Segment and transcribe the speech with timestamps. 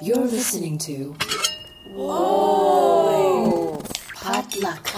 [0.00, 1.16] You're listening to.
[1.88, 3.82] Whoa!
[4.14, 4.88] Potluck.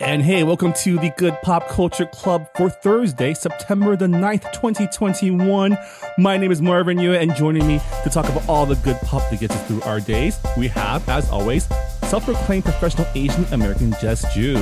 [0.00, 5.76] And hey, welcome to the Good Pop Culture Club for Thursday, September the 9th, 2021.
[6.18, 9.28] My name is Marvin Yueh, and joining me to talk about all the good pop
[9.30, 11.66] that gets us through our days, we have, as always,
[12.02, 14.54] self proclaimed professional Asian American Jess Ju.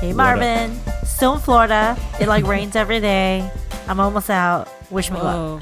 [0.00, 1.98] Hey What Marvin, still in Florida.
[2.18, 3.50] It like rains every day.
[3.88, 4.68] I'm almost out.
[4.90, 5.36] Wish me luck.
[5.36, 5.60] Oh.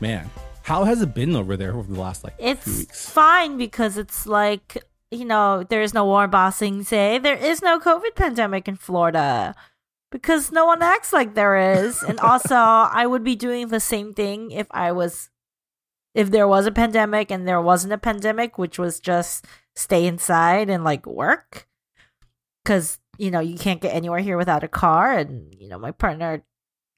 [0.00, 0.30] Man,
[0.62, 3.08] how has it been over there over the last like few It's weeks?
[3.08, 4.76] fine because it's like
[5.10, 9.54] you know there is no Warren Bossing say there is no COVID pandemic in Florida
[10.10, 14.14] because no one acts like there is, and also I would be doing the same
[14.14, 15.30] thing if I was
[16.14, 20.70] if there was a pandemic and there wasn't a pandemic, which was just stay inside
[20.70, 21.66] and like work.
[22.64, 25.90] Because you know you can't get anywhere here without a car, and you know my
[25.90, 26.42] partner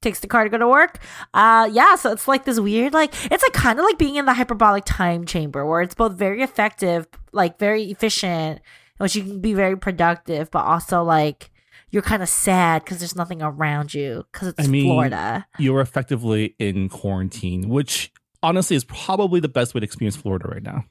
[0.06, 0.98] takes the car to go to work.
[1.34, 4.24] Uh yeah, so it's like this weird like it's like kind of like being in
[4.24, 8.60] the hyperbolic time chamber where it's both very effective, like very efficient,
[8.98, 11.50] which you can be very productive, but also like
[11.90, 15.46] you're kind of sad because there's nothing around you because it's I mean, Florida.
[15.58, 18.12] You're effectively in quarantine, which
[18.42, 20.84] honestly is probably the best way to experience Florida right now.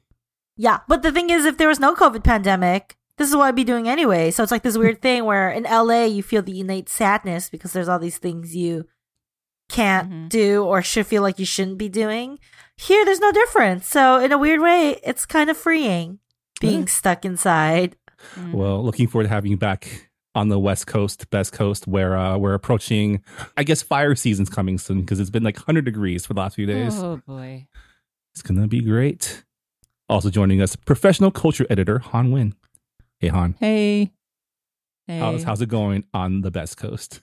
[0.56, 3.54] Yeah, but the thing is, if there was no COVID pandemic, this is what I'd
[3.54, 4.30] be doing anyway.
[4.30, 7.72] So it's like this weird thing where in LA you feel the innate sadness because
[7.72, 8.86] there's all these things you
[9.68, 10.28] can't Mhm.
[10.28, 12.38] do or should feel like you shouldn't be doing.
[12.76, 13.86] Here, there's no difference.
[13.88, 16.18] So in a weird way, it's kind of freeing
[16.60, 16.86] being Yeah.
[16.86, 17.96] stuck inside.
[18.36, 18.52] Mhm.
[18.52, 22.36] Well, looking forward to having you back on the West Coast, Best Coast, where uh,
[22.36, 23.22] we're approaching,
[23.56, 26.54] I guess, fire season's coming soon because it's been like 100 degrees for the last
[26.56, 26.94] few days.
[26.98, 27.66] Oh boy.
[28.34, 29.44] It's going to be great.
[30.08, 32.52] Also joining us, professional culture editor, Hanh Nguyen.
[33.18, 33.54] Hey, Hanh.
[33.58, 34.12] Hey.
[35.06, 35.18] Hey.
[35.18, 37.22] How's, how's it going on the Best Coast?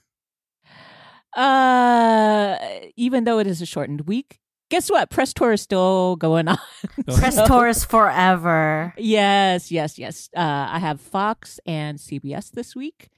[1.36, 2.56] Uh
[2.96, 4.38] even though it is a shortened week,
[4.70, 5.10] guess what?
[5.10, 6.58] Press tour is still going on.
[7.06, 8.94] Press tours forever.
[8.98, 10.28] yes, yes, yes.
[10.36, 13.08] Uh I have Fox and CBS this week.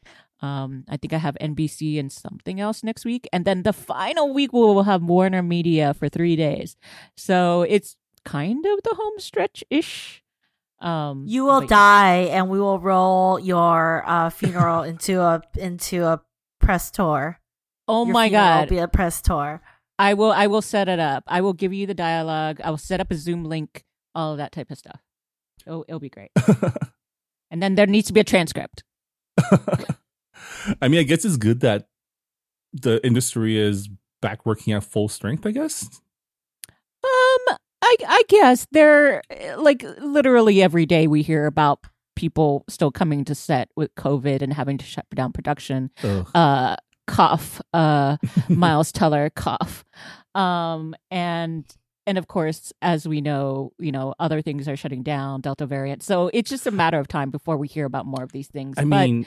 [0.42, 4.34] Um, I think I have NBC and something else next week, and then the final
[4.34, 6.76] week we will have Warner Media for three days.
[7.16, 10.22] So it's kind of the home stretch ish.
[10.78, 16.04] Um, You will but- die, and we will roll your uh, funeral into a into
[16.04, 16.20] a
[16.60, 17.40] press tour.
[17.88, 18.68] Oh Your my funeral will god!
[18.68, 19.62] Be a press tour.
[19.98, 21.24] I will I will set it up.
[21.26, 22.60] I will give you the dialogue.
[22.62, 25.00] I will set up a Zoom link, all of that type of stuff.
[25.66, 26.30] It'll, it'll be great.
[27.50, 28.82] And then there needs to be a transcript.
[30.80, 31.88] I mean, I guess it's good that
[32.72, 33.88] the industry is
[34.20, 35.88] back working at full strength, I guess.
[36.68, 39.22] Um, I I guess there
[39.58, 41.86] like literally every day we hear about
[42.16, 45.90] people still coming to set with COVID and having to shut down production.
[46.02, 46.28] Ugh.
[46.34, 46.76] Uh,
[47.06, 47.60] cough.
[47.72, 48.16] Uh,
[48.48, 49.84] Miles Teller cough.
[50.34, 51.64] Um, and
[52.08, 56.02] and of course, as we know, you know, other things are shutting down, Delta variant.
[56.04, 58.76] So it's just a matter of time before we hear about more of these things.
[58.78, 59.26] I But- mean,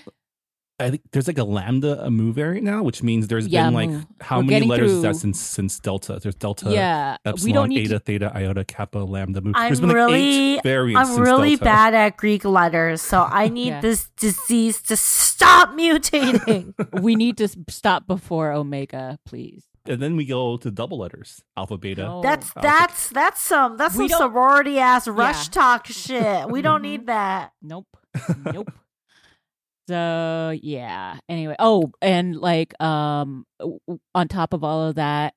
[0.82, 3.74] I think there's like a lambda a move variant now, which means there's Yeah, been
[3.74, 4.06] like move.
[4.22, 6.20] how We're many getting letters is that since since delta?
[6.22, 9.42] There's delta, yeah, epsilon, we don't need eta, to theta, iota, kappa, lambda.
[9.42, 9.54] Move.
[9.58, 11.00] I'm there's been like really- eight variants.
[11.10, 11.64] I'm since really delta.
[11.66, 13.82] bad at Greek letters, so I need Yeah.
[13.82, 16.74] this disease to stop mutating.
[17.02, 19.66] we need to s- stop before Omega, please.
[19.86, 22.04] And then we go to double letters, alpha, beta.
[22.04, 22.22] No.
[22.22, 22.60] that's Alpha.
[22.62, 25.52] that's that's some that's We some don't- sorority ass rush Yeah.
[25.52, 26.50] talk shit.
[26.50, 26.84] We don't Mhm.
[26.84, 27.52] need that.
[27.62, 27.88] Nope.
[28.46, 28.72] Nope.
[29.90, 31.18] So yeah.
[31.28, 33.46] Anyway, oh, and like um
[34.16, 35.34] on top of all of that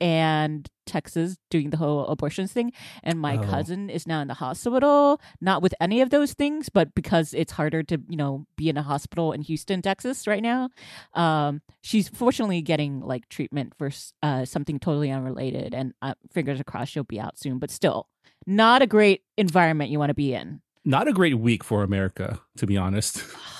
[0.00, 2.70] and Texas doing the whole abortions thing
[3.02, 3.42] and my Oh.
[3.42, 7.52] cousin is now in the hospital not with any of those things but because it's
[7.52, 10.68] harder to, you know, be in a hospital in Houston, Texas right now.
[11.14, 13.90] Um she's fortunately getting like treatment for
[14.22, 18.06] uh something totally unrelated and uh, fingers crossed she'll be out soon, but still
[18.46, 20.60] not a great environment you want to be in.
[20.84, 23.24] Not a great week for America, to be honest.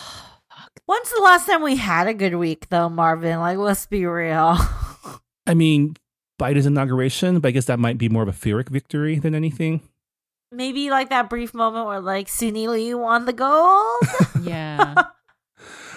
[0.84, 3.40] When's the last time we had a good week though, Marvin?
[3.40, 4.56] Like let's be real.
[5.46, 5.96] I mean,
[6.38, 9.80] Biden's inauguration, but I guess that might be more of a Pyrrhic victory than anything.
[10.52, 14.02] Maybe like that brief moment where like Suni Lee won the gold.
[14.42, 14.94] Yeah.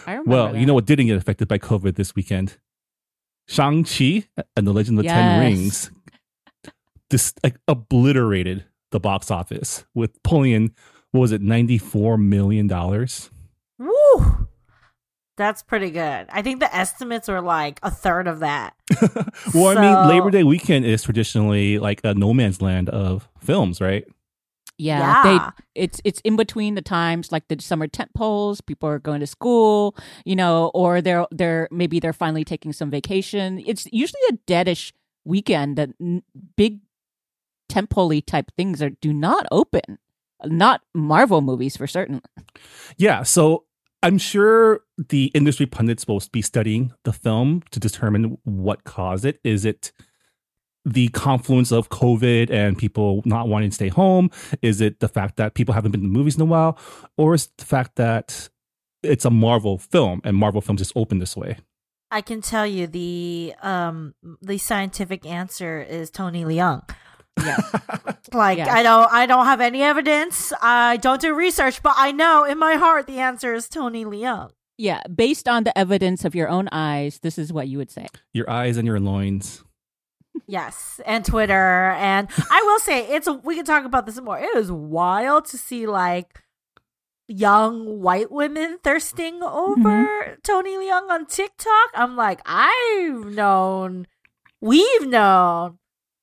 [0.07, 2.57] I remember Well, you know what didn't get affected by COVID this weekend?
[3.47, 4.25] Shang-Chi
[4.55, 5.91] and the Legend of the Ten Rings
[7.09, 10.71] this like obliterated the box office with pulling in
[11.11, 13.31] what was it, ninety-four million dollars?
[13.31, 13.38] Woo!
[15.39, 16.27] That's pretty good.
[16.29, 18.75] I think the estimates were like a third of that.
[19.55, 23.79] well, I mean, Labor Day weekend is traditionally like a no man's land of films,
[23.79, 24.05] right?
[24.77, 25.51] Yeah, Yeah.
[25.75, 28.59] they it's it's in between the times like the summer tent poles.
[28.59, 29.95] People are going to school,
[30.25, 33.63] you know, or they're they're maybe they're finally taking some vacation.
[33.65, 34.91] It's usually a deadish
[35.23, 36.23] weekend that n-
[36.57, 36.79] big
[37.69, 39.99] temple type things are do not open.
[40.45, 42.21] Not Marvel movies for certain.
[42.97, 43.63] Yeah, so
[44.01, 49.39] I'm sure the industry pundits will be studying the film to determine what caused it.
[49.43, 49.91] Is it
[50.85, 54.31] the confluence of COVID and people not wanting to stay home?
[54.61, 56.77] Is it the fact that people haven't been to movies in a while?
[57.17, 58.49] Or is it the fact that
[59.03, 61.57] it's a Marvel film and Marvel films just open this way?
[62.11, 66.89] I can tell you the um the scientific answer is Tony Leung.
[67.45, 67.57] Yeah.
[68.31, 68.71] Like Yeah.
[68.71, 70.53] I don't I don't have any evidence.
[70.61, 74.51] I don't do research, but I know in my heart the answer is Tony Leung.
[74.77, 75.01] yeah.
[75.13, 78.05] Based on the evidence of your own eyes, this is what you would say.
[78.33, 79.63] Your eyes and your loins.
[80.47, 83.27] Yes, and Twitter, and I will say it's.
[83.27, 84.39] A, we can talk about this more.
[84.39, 86.43] It is wild to see like
[87.29, 90.33] young white women thirsting over mm-hmm.
[90.43, 91.91] Tony Leung on TikTok.
[91.93, 94.07] I'm like, I've known,
[94.59, 95.77] we've known,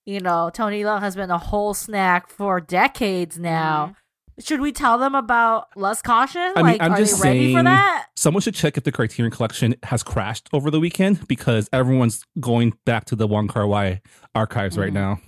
[0.07, 3.95] you know, Tony Leung has been a whole snack for decades now.
[4.39, 6.53] Should we tell them about Lust Caution?
[6.57, 8.07] I mean, like, I'm are just they ready for that?
[8.17, 12.75] Someone should check if the Criterion Collection has crashed over the weekend because everyone's going
[12.85, 14.03] back to the Wong Kar Wai
[14.35, 14.95] archives right Mhm.
[14.95, 15.21] now.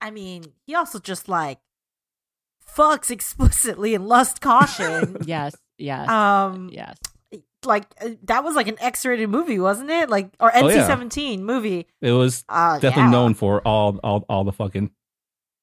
[0.00, 1.58] I mean, he also just like
[2.76, 5.16] fucks explicitly in Lust Caution.
[5.24, 5.54] Yes.
[5.78, 6.08] Yes.
[6.08, 6.96] um, yes.
[7.66, 10.08] Like uh, that was like an X-rated movie, wasn't it?
[10.10, 10.88] Like or Oh, yeah.
[10.88, 11.86] NC-17 movie.
[12.00, 13.10] It was Uh, definitely yeah.
[13.10, 14.90] known for all, all, all the fucking.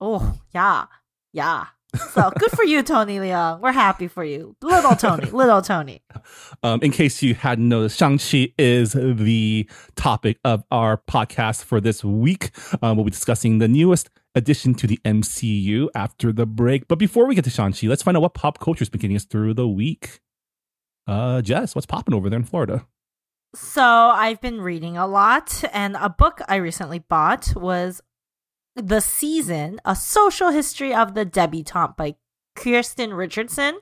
[0.01, 0.85] Oh yeah,
[1.31, 1.67] yeah.
[2.13, 3.59] So good for you, Tony Leung.
[3.59, 6.01] We're happy for you, little Tony, little Tony.
[6.63, 12.03] Um, in case you hadn't noticed, Shang-Chi is the topic of our podcast for this
[12.03, 12.49] week.
[12.81, 16.87] Um, we'll be discussing the newest addition to the MCU after the break.
[16.87, 19.15] But before we get to Shang-Chi, let's find out what pop culture is been getting
[19.15, 20.19] us through the week.
[21.07, 22.85] Uh, Jess, what's popping over there in Florida?
[23.55, 28.01] So I've been reading a lot, and a book I recently bought was
[28.75, 32.15] The Season: A Social History of the Debutante by
[32.55, 33.79] Kirsten Richardson.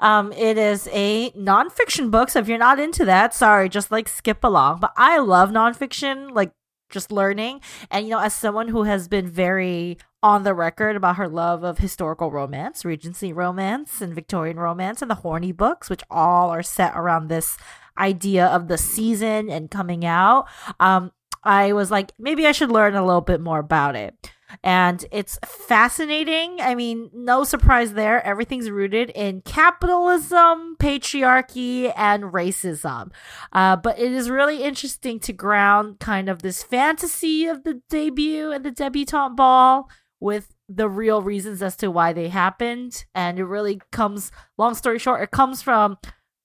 [0.00, 4.08] Um, it is a nonfiction book, so if you're not into that, sorry, just like
[4.08, 4.80] skip along.
[4.80, 6.52] But I love nonfiction, like
[6.92, 7.60] just learning.
[7.90, 11.64] And you know, as someone who has been very on the record about her love
[11.64, 16.62] of historical romance, Regency romance, and Victorian romance, and the horny books, which all are
[16.62, 17.56] set around this
[17.98, 20.46] idea of the season and coming out.
[20.78, 21.10] Um,
[21.44, 24.30] I was like, maybe I should learn a little bit more about it.
[24.62, 26.60] And it's fascinating.
[26.60, 28.24] I mean, no surprise there.
[28.24, 33.10] Everything's rooted in capitalism, patriarchy, and racism.
[33.52, 38.52] Uh, but it is really interesting to ground kind of this fantasy of the debut
[38.52, 39.88] and the debutante ball
[40.20, 43.04] with the real reasons as to why they happened.
[43.14, 45.98] And it really comes, long story short, it comes from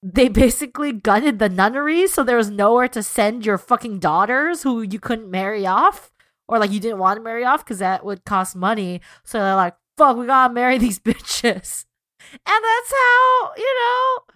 [0.04, 4.82] they basically gutted the nunnery, so there was nowhere to send your fucking daughters who
[4.82, 6.12] you couldn't marry off,
[6.48, 9.02] or like you didn't want to marry off because that would cost money.
[9.24, 11.86] So they're like, "Fuck, we gotta marry these bitches,"
[12.32, 14.34] and that's how you know.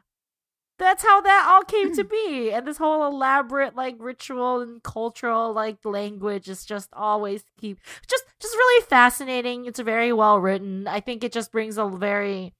[0.79, 5.53] That's how that all came to be, and this whole elaborate like ritual and cultural
[5.53, 7.77] like language is just always keep
[8.09, 9.65] just just really fascinating.
[9.65, 10.87] It's very well written.
[10.87, 12.55] I think it just brings a very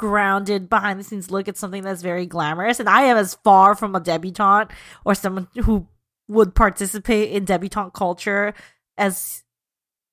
[0.00, 3.74] grounded behind the scenes look at something that's very glamorous and i am as far
[3.74, 4.72] from a debutante
[5.04, 5.86] or someone who
[6.30, 8.54] would participate in debutante culture
[8.96, 9.42] as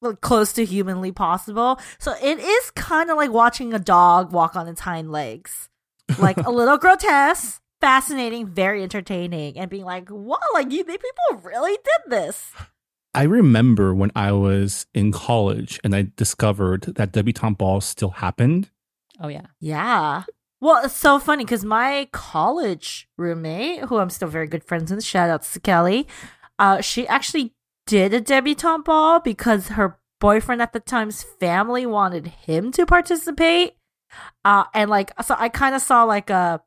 [0.02, 4.56] like, close to humanly possible so it is kind of like watching a dog walk
[4.56, 5.70] on its hind legs
[6.20, 11.42] like a little grotesque fascinating very entertaining and being like whoa like you they people
[11.44, 12.54] really did this
[13.18, 18.70] I remember when I was in college and I discovered that debutante balls still happened.
[19.20, 19.48] Oh yeah.
[19.60, 20.24] Yeah.
[20.60, 25.04] Well, it's so funny because my college roommate, who I'm still very good friends with,
[25.04, 26.08] shout outs to Kelly,
[26.58, 27.54] uh, she actually
[27.86, 33.76] did a debutante ball because her boyfriend at the time's family wanted him to participate.
[34.44, 36.62] Uh, and like, so I kind of saw like a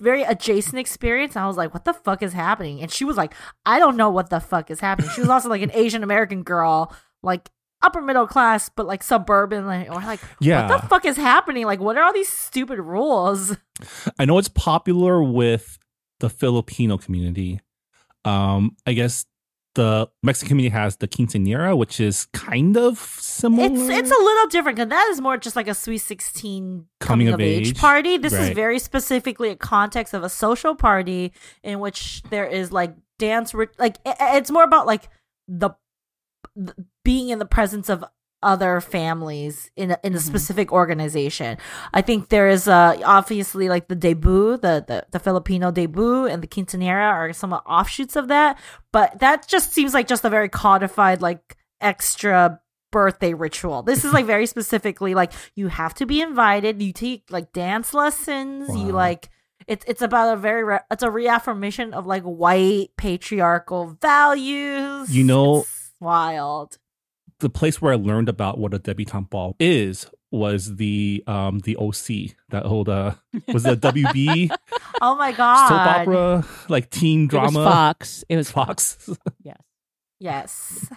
[0.00, 1.34] very adjacent experience.
[1.34, 2.80] And I was like, what the fuck is happening?
[2.82, 5.10] And she was like, I don't know what the fuck is happening.
[5.10, 7.50] She was also like an Asian American girl, like
[7.82, 9.66] upper middle class, but like suburban.
[9.66, 10.68] Like, or like, Yeah.
[10.68, 11.66] what the fuck is happening?
[11.66, 13.56] Like, what are all these stupid rules?
[14.18, 15.78] I know it's popular with
[16.20, 17.60] the Filipino community.
[18.24, 19.26] Um, I guess
[19.74, 23.66] the Mexican community has the quinceañera, which is kind of similar.
[23.66, 27.26] It's it's a little different because that is more just like a sweet sixteen Coming
[27.26, 27.76] coming, of of age, age.
[27.78, 28.16] party.
[28.16, 28.44] This Right.
[28.44, 33.52] is very specifically a context of a social party in which there is like dance,
[33.78, 35.10] like it's more about like
[35.46, 35.70] the
[37.04, 38.04] being in the presence of
[38.42, 40.20] other families in a, in a Mhm.
[40.20, 41.56] specific organization.
[41.94, 46.42] I think there is uh obviously like the debut, the, the the Filipino debut and
[46.42, 48.58] the quinceanera are somewhat offshoots of that,
[48.92, 52.60] but that just seems like just a very codified like extra
[52.92, 53.82] birthday ritual.
[53.82, 57.94] This is like very specifically like you have to be invited, you take like dance
[57.94, 59.30] lessons, you like
[59.66, 65.14] it's it's about a very re- it's a reaffirmation of like white patriarchal values.
[65.16, 66.78] You know- It's wild.
[67.40, 71.76] the place where I learned about what a debutante ball is was the um the
[71.76, 73.14] OC that old uh
[73.52, 74.50] was the WB
[75.00, 75.68] Oh my god.
[75.68, 78.24] soap opera like teen It was drama Fox.
[78.28, 79.08] It was Fox.
[79.42, 79.56] Yes.
[80.18, 80.88] Yes.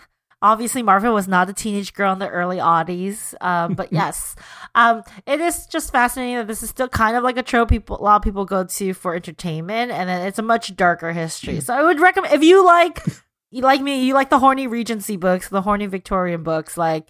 [0.42, 4.38] Obviously, Marvin was not a teenage girl in the early oddies, um, but yes,
[4.74, 8.00] um, it is just fascinating that this is still kind of like a trope people
[8.00, 11.60] a lot of people go to for entertainment, and then it's a much darker history.
[11.60, 13.04] So I would recommend if you like,
[13.52, 17.08] you like me, you like the horny Regency books, the horny Victorian books, like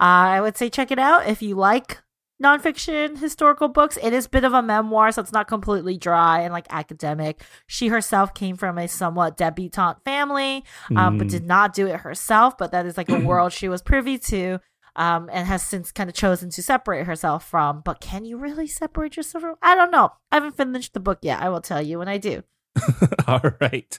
[0.00, 1.98] I would say check it out if you like
[2.42, 3.98] nonfiction historical books.
[4.00, 7.40] It is a bit of a memoir, so it's not completely dry and like academic.
[7.66, 10.64] She herself came from a somewhat debutante family
[10.94, 11.30] um, but Mm.
[11.30, 12.56] did not do it herself.
[12.56, 14.60] But that is like a world she was privy to,
[14.94, 17.80] um, and has since kind of chosen to separate herself from.
[17.84, 19.56] But can you really separate yourself from?
[19.60, 20.12] I don't know.
[20.30, 21.42] I haven't finished the book yet.
[21.42, 22.44] I will tell you when I do.
[23.26, 23.98] All right.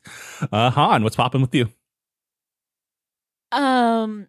[0.52, 1.68] Uh Hanh, what's popping with you?
[3.52, 4.28] Um,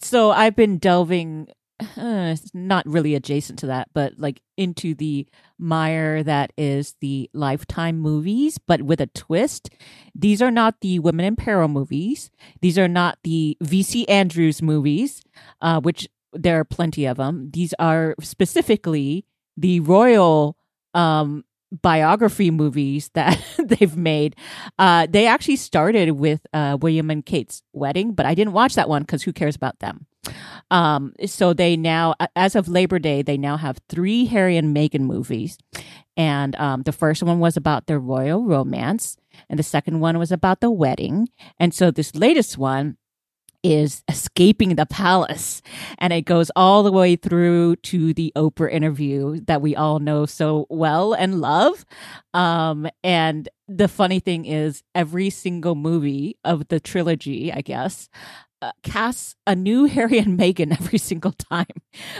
[0.00, 1.48] so I've been delving,
[1.96, 5.26] uh, not really adjacent to that, but like into the
[5.58, 9.70] mire that is the Lifetime movies, but with a twist.
[10.14, 12.30] These are not the Women in Peril movies.
[12.60, 15.22] These are not the VC Andrews movies,
[15.60, 17.50] uh, which there are plenty of them.
[17.52, 19.24] These are specifically
[19.56, 20.56] the royal
[20.94, 24.36] um biography movies that they've made.
[24.78, 28.88] Uh they actually started with uh william and kate's wedding but i didn't watch that
[28.88, 30.06] one because who cares about them?
[30.70, 35.02] Um so they now as of labor day they now have three harry and meghan
[35.02, 35.58] movies.
[36.16, 39.16] And um the first one was about their royal romance
[39.48, 41.28] and the second one was about the wedding.
[41.58, 42.96] And so this latest one
[43.62, 45.62] is escaping the palace.
[45.98, 50.26] And it goes all the way through to the oprah interview that we all know
[50.26, 51.84] so well and love.
[52.34, 58.08] Um and the funny thing is every single movie of the trilogy i guess
[58.62, 61.66] uh, casts a new harry and meghan every single time.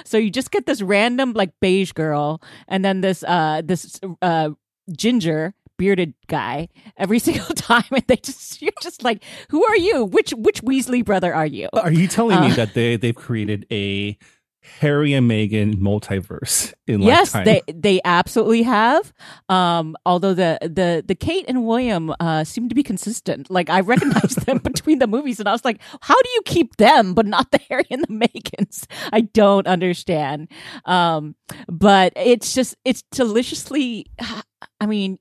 [0.04, 4.50] So you just get this random like beige girl and then this uh this uh
[4.96, 10.04] ginger bearded guy every single time and they just you're just like who are you?
[10.04, 11.68] Which which weasley brother are you?
[11.72, 12.56] Are you telling me Uh.
[12.60, 14.18] that they they've created a
[14.80, 17.44] Harry and Meghan multiverse in like yes Lifetime?
[17.66, 19.10] they they absolutely have.
[19.48, 23.48] Um although the the the kate and william uh seem to be consistent.
[23.50, 26.76] Like i recognize them between the movies and i was like how do you keep
[26.76, 28.84] them but not the harry and the megans
[29.18, 30.48] i don't understand.
[30.84, 31.34] Um
[31.66, 34.04] but it's just it's deliciously
[34.82, 35.18] i mean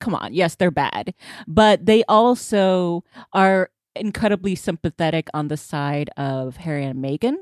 [0.00, 1.14] come on yes they're bad
[1.46, 7.36] but they also are incredibly sympathetic on the side of harry and meghan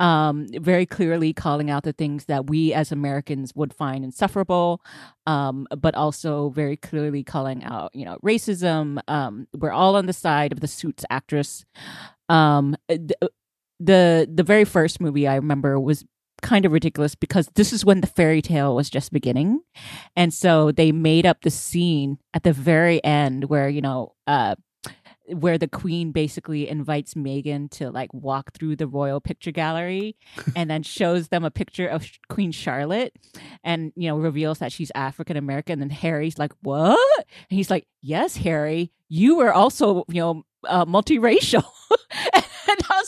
[0.00, 4.80] um, very clearly calling out the things that we as Americans would find insufferable,
[5.26, 8.98] um, but also very clearly calling out, you know, racism.
[9.08, 11.66] Um, we're all on the side of the Suits actress.
[12.30, 13.30] Um, the,
[13.78, 16.04] the the very first movie I remember was
[16.40, 19.60] kind of ridiculous because this is when the fairy tale was just beginning,
[20.16, 24.14] and so they made up the scene at the very end where you know.
[24.26, 24.54] Uh,
[25.32, 30.16] where the queen basically invites Megan to like walk through the royal picture gallery
[30.56, 33.14] and then shows them a picture of Queen Charlotte
[33.62, 36.98] and you know reveals that she's African American and Harry's like what
[37.48, 41.64] and he's like yes Harry you were also you know uh, multiracial
[42.29, 42.29] and I was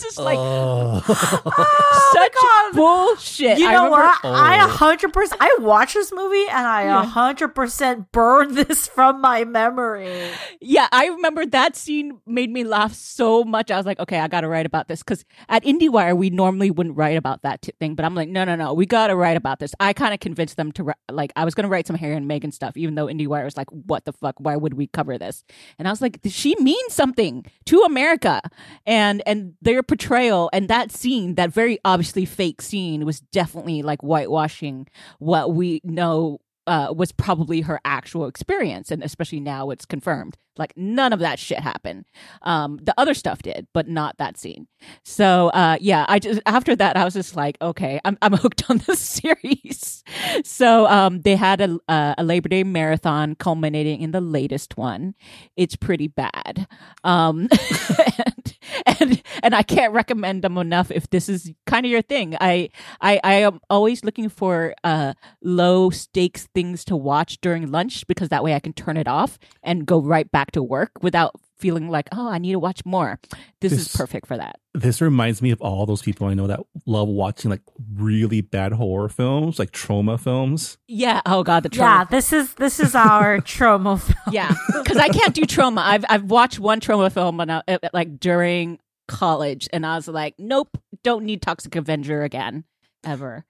[0.03, 1.03] just like Oh.
[1.09, 2.75] Oh such God.
[2.75, 4.21] bullshit You I know remember- what?
[4.25, 4.33] Oh.
[4.33, 4.67] I Oh.
[4.67, 5.41] a hundred percent.
[5.43, 7.05] I watched this movie and I a Yeah.
[7.05, 10.29] hundred percent burned this from my memory.
[10.61, 13.71] Yeah, I remember that scene made me laugh so much.
[13.71, 16.71] I was like, okay, I got to write about this because at IndieWire we normally
[16.71, 19.17] wouldn't write about that t- thing, but I'm like, no, no, no, we got to
[19.17, 19.75] write about this.
[19.81, 22.17] I kind of convinced them to ri- like I was going to write some Harry
[22.17, 24.35] and Meghan stuff, even though IndieWire was like, what the fuck?
[24.39, 25.45] Why would we cover this?
[25.79, 28.41] And I was like, she means something to America,
[28.87, 34.01] and and their portrayal and that scene, that very obviously fake scene, was definitely like
[34.01, 40.39] whitewashing what we know uh, was probably her actual experience, and especially now it's confirmed.
[40.57, 42.05] Like none of that shit happened.
[42.43, 44.67] Um, the other stuff did, but not that scene.
[45.05, 48.69] So uh, yeah, I just after that I was just like, okay, I'm I'm hooked
[48.71, 50.05] on this series.
[50.45, 55.15] So um, they had a uh, a Labor Day marathon culminating in the latest one.
[55.57, 56.67] It's pretty bad.
[57.05, 57.49] Um,
[58.17, 58.57] and,
[58.87, 62.37] and and I can't recommend them enough if this is kind of your thing.
[62.41, 68.07] I I I am always looking for uh low stakes things to watch during lunch
[68.07, 71.33] because that way I can turn it off and go right back to work without
[71.59, 73.21] feeling like oh I need to watch more.
[73.61, 74.57] This, This- is perfect for that.
[74.75, 77.61] This reminds me of all those people I know that love watching like
[77.95, 80.79] really bad horror films, like trauma films.
[80.89, 81.21] Yeah.
[81.27, 81.99] Oh god, the trauma.
[82.01, 84.17] Yeah, this is this is our trauma film.
[84.33, 85.83] Yeah, because I can't do trauma.
[85.83, 90.09] I've I've watched one trauma film and I, uh, like during college, and I was
[90.09, 92.65] like, nope, don't need Toxic Avenger again
[93.05, 93.45] ever.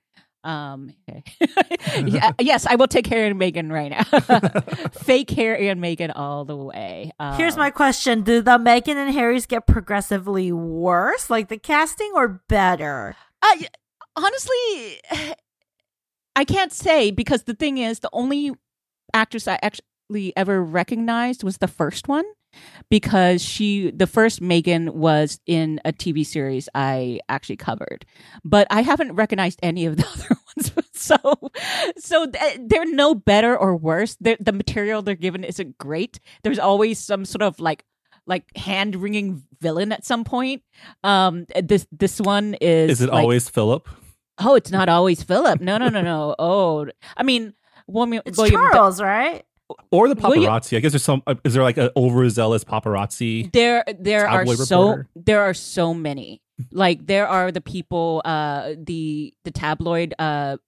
[0.45, 1.23] Um, okay.
[2.07, 4.03] yeah, yes, I will take Harry and Megan right now.
[4.93, 7.13] Fake Harry and Megan all the way.
[7.19, 12.11] Um, Here's my question: Do the Megan and Harrys get progressively worse, like the casting,
[12.15, 13.15] or better?
[13.43, 13.69] I
[14.17, 15.01] honestly,
[16.37, 18.53] I can't say because the thing is, the only
[19.15, 22.25] actress I actually ever recognized was the first one
[22.91, 28.05] because she, the first Megan, was in a TV series I actually covered,
[28.45, 30.73] but I haven't recognized any of the other ones.
[31.03, 31.17] So,
[31.99, 34.17] so th- they're no better or worse.
[34.21, 36.21] They're, the material they're given isn't great.
[36.45, 37.85] There's always some sort of like
[38.25, 40.63] like hand wringing villain at some point.
[41.03, 43.89] Um, this this one is Is it like- always Philip?
[44.39, 45.61] Oh, it's not always Philip.
[45.61, 46.37] No, no, no, no.
[46.39, 47.53] Oh, I mean,
[47.89, 48.23] William.
[48.25, 49.45] It's William Charles, right?
[49.91, 50.77] Or the Will you- paparazzi?
[50.77, 51.23] I guess there's some.
[51.27, 53.53] uh, Is there like an overzealous paparazzi?
[53.53, 56.41] there, there are Tabloid so there are so many.
[56.71, 60.59] Like there are the people, uh, the the tabloid, uh,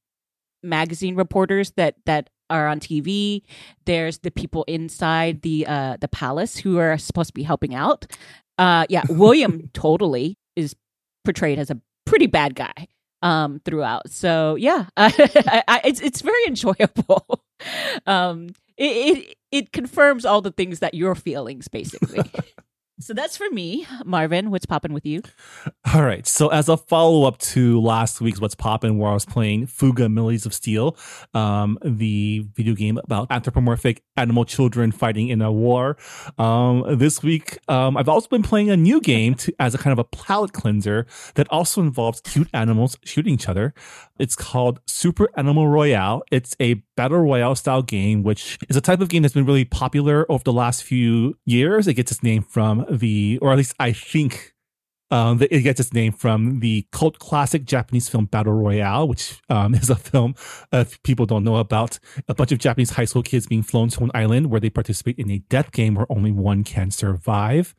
[0.63, 3.43] magazine reporters that that are on TV.
[3.87, 8.07] There's the people inside the uh the palace who are supposed to be helping out.
[8.59, 10.75] Uh, yeah, William totally is
[11.25, 12.87] portrayed as a pretty bad guy
[13.23, 17.43] um throughout so yeah I, I, it's it's very enjoyable
[18.07, 18.85] um it,
[19.19, 22.21] it it confirms all the things that you're feelings basically
[23.01, 25.23] so that's for me marvin what's popping with you
[25.95, 26.27] All right.
[26.27, 30.09] So as a follow up to last week's What's Poppin', where I was playing Fuga
[30.09, 30.97] Melodies of Steel,
[31.35, 35.97] um, the video game about anthropomorphic animal children fighting in a war.
[36.37, 39.93] Um, this week, um, I've also been playing a new game to, as a kind
[39.93, 43.73] of a palate cleanser that also involves cute animals shooting each other.
[44.19, 46.23] It's called Super Animal Royale.
[46.33, 49.65] It's a battle royale style game, which is a type of game that's been really
[49.65, 51.87] popular over the last few years.
[51.87, 54.55] It gets its name from the, or at least I think
[55.11, 59.75] um, it gets its name from the cult classic Japanese film Battle Royale, which um,
[59.75, 60.35] is a film,
[60.73, 63.89] uh, if people don't know about, a bunch of Japanese high school kids being flown
[63.91, 67.75] to an island where they participate in a death game where only one can survive.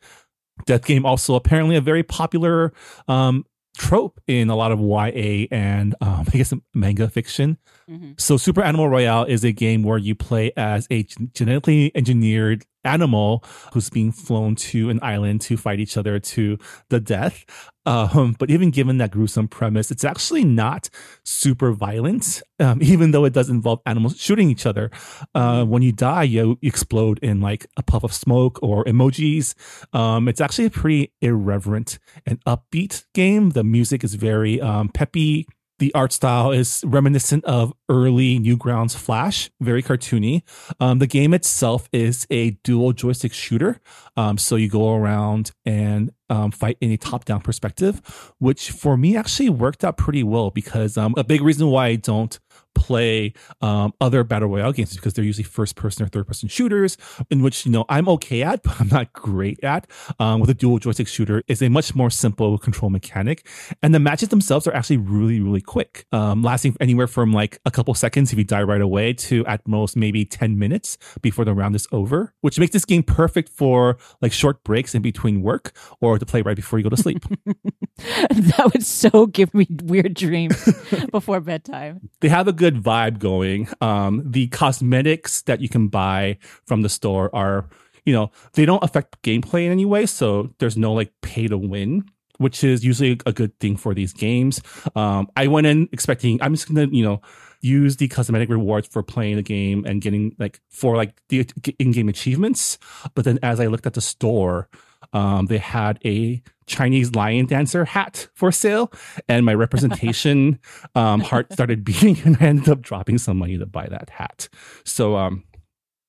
[0.66, 2.72] Death game also apparently a very popular
[3.10, 7.58] um, trope in a lot of YA and um, I guess manga fiction.
[7.90, 8.14] mm-hmm.
[8.18, 13.44] So, Super Animal Royale is a game where you play as a genetically engineered animal
[13.74, 16.58] who's being flown to an island to fight each other to
[16.90, 17.46] the death.
[17.86, 20.90] Um, but even given that gruesome premise, it's actually not
[21.24, 24.90] super violent, um, even though it does involve animals shooting each other.
[25.34, 29.54] Uh, when you die, you explode in like a puff of smoke or emojis.
[29.94, 33.52] Um, it's actually a pretty irreverent and upbeat game.
[33.52, 35.46] The music is very um, peppy.
[35.80, 40.42] The art style is reminiscent of early Newgrounds Flash, very cartoony.
[40.80, 43.82] Um, the game itself is a dual joystick shooter.
[44.16, 48.98] Um, so you go around and um, fight in a top down perspective, which for
[48.98, 52.40] me actually worked out pretty well because um, a big reason why I don't
[52.76, 56.48] play um, other battle royale games is because they're usually first person or third person
[56.48, 56.98] shooters,
[57.32, 59.90] in which you know I'm okay at, but I'm not great at.
[60.20, 63.48] Um, with a dual joystick shooter, is a much more simple control mechanic,
[63.82, 67.72] and the matches themselves are actually really really quick, um, lasting anywhere from like a
[67.72, 71.54] couple seconds if you die right away to at most maybe ten minutes before the
[71.54, 75.76] round is over, which makes this game perfect for like short breaks in between work
[76.02, 77.24] or to play right before you go to sleep.
[77.98, 80.70] that would so give me weird dreams
[81.12, 83.68] before bedtime they have a good vibe going.
[83.82, 87.70] Um, the cosmetics that you can buy from the store are,
[88.06, 90.06] you know, they don't affect gameplay in any way.
[90.06, 92.06] So there's no like pay to win,
[92.38, 94.62] which is usually a good thing for these games.
[94.96, 97.22] Um, I went in expecting I'm just gonna, you know,
[97.62, 101.48] use the cosmetic rewards for playing the game and getting like for like the
[101.80, 102.78] in-game achievements.
[103.14, 104.70] But then as I looked at the store,
[105.16, 108.92] um, they had a Chinese lion dancer hat for sale,
[109.30, 110.60] and my representation
[110.96, 114.50] um, heart started beating, and I ended up dropping some money to buy that hat.
[114.84, 115.44] So um,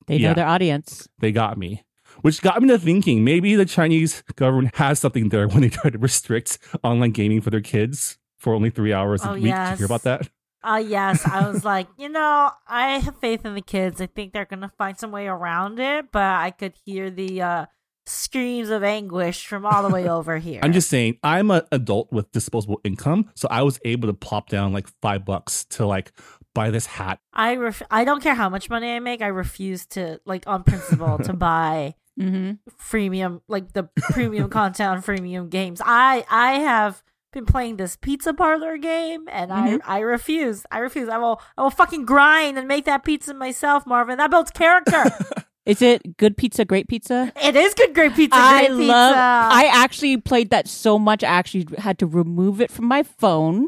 [0.07, 0.29] they Yeah.
[0.29, 1.85] know their audience they got me,
[2.23, 5.91] which got me to thinking maybe the Chinese government has something there when they try
[5.91, 9.55] to restrict online gaming for their kids for only three hours a Oh, week.
[9.55, 10.29] Did you hear about that?
[10.65, 14.01] Uh yes, I was like, you know, I have faith in the kids.
[14.01, 17.67] I think they're gonna find some way around it, but I could hear the uh
[18.07, 20.61] screams of anguish from all the way over here.
[20.63, 24.49] I'm just saying, I'm an adult with disposable income, so I was able to plop
[24.49, 26.13] down like five bucks to like
[26.55, 27.19] buy this hat.
[27.33, 29.21] I ref- I don't care how much money I make.
[29.23, 32.53] I refuse to like on principle to buy Mm-hmm.
[32.81, 35.83] freemium like the premium content on freemium games.
[35.85, 39.81] I I have been playing this pizza parlor game and Mhm.
[39.85, 40.65] I I refuse.
[40.71, 41.11] I refuse.
[41.11, 44.17] I will I will fucking grind and make that pizza myself, Marvin.
[44.17, 45.05] That builds character.
[45.67, 47.33] Is it good pizza, great pizza?
[47.43, 48.39] it is good great pizza.
[48.39, 49.13] I great love.
[49.15, 49.19] pizza.
[49.19, 51.25] I actually played that so much.
[51.25, 53.67] I actually had to remove it from my phone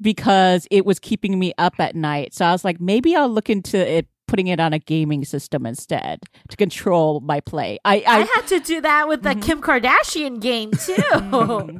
[0.00, 2.34] because it was keeping me up at night.
[2.34, 5.64] So I was like, maybe I'll look into it, putting it on a gaming system
[5.66, 7.78] instead to control my play.
[7.84, 9.42] I, I I, had to do that with the Mhm.
[9.42, 11.78] Kim Kardashian game too.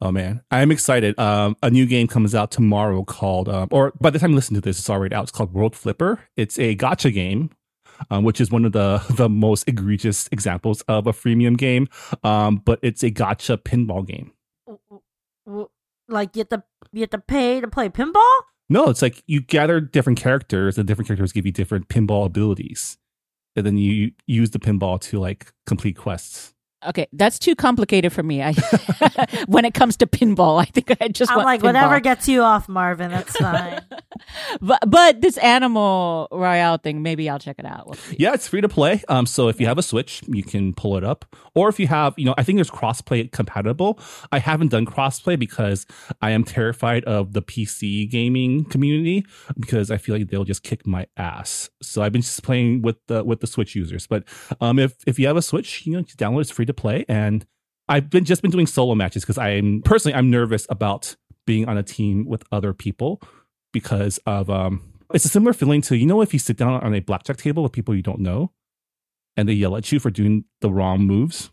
[0.00, 1.18] Oh man, I'm excited.
[1.18, 4.54] Um, a new game comes out tomorrow called, um, or by the time you listen
[4.54, 5.24] to this, it's already out.
[5.24, 6.20] It's called World Flipper.
[6.36, 7.50] It's a gacha game,
[8.10, 11.88] um, which is one of the the most egregious examples of a freemium game.
[12.24, 14.32] Um, but it's a gacha pinball game.
[16.08, 16.62] like you have to
[16.92, 18.40] you have to pay to play pinball.
[18.68, 22.96] No, it's like you gather different characters, and different characters give you different pinball abilities,
[23.56, 26.51] and then you use the pinball to like complete quests.
[26.88, 28.42] Okay, that's too complicated for me.
[28.42, 28.52] I
[29.46, 31.64] when it comes to pinball, I think I just I'm want like pinball.
[31.64, 33.10] whatever gets you off, Marvin.
[33.10, 33.80] That's fine.
[34.60, 37.86] but but this animal royale thing, maybe I'll check it out.
[37.86, 38.16] We'll see.
[38.18, 39.02] Yeah, it's free to play.
[39.08, 41.24] Um, so if you have a Switch, you can pull it up.
[41.54, 43.98] Or if you have, you know, I think there's crossplay compatible.
[44.30, 45.86] I haven't done crossplay because
[46.20, 49.24] I am terrified of the PC gaming community
[49.58, 51.70] because I feel like they'll just kick my ass.
[51.82, 54.06] So I've been just playing with the with the Switch users.
[54.06, 54.24] But
[54.60, 56.42] um, if if you have a Switch, you know, just download.
[56.42, 57.44] It's free to play, and
[57.88, 61.76] I've been just been doing solo matches because I'm personally I'm nervous about being on
[61.76, 63.20] a team with other people
[63.72, 64.82] because of um
[65.12, 67.62] it's a similar feeling to you know if you sit down on a blackjack table
[67.62, 68.52] with people you don't know
[69.36, 71.50] and they yell at you for doing the wrong moves?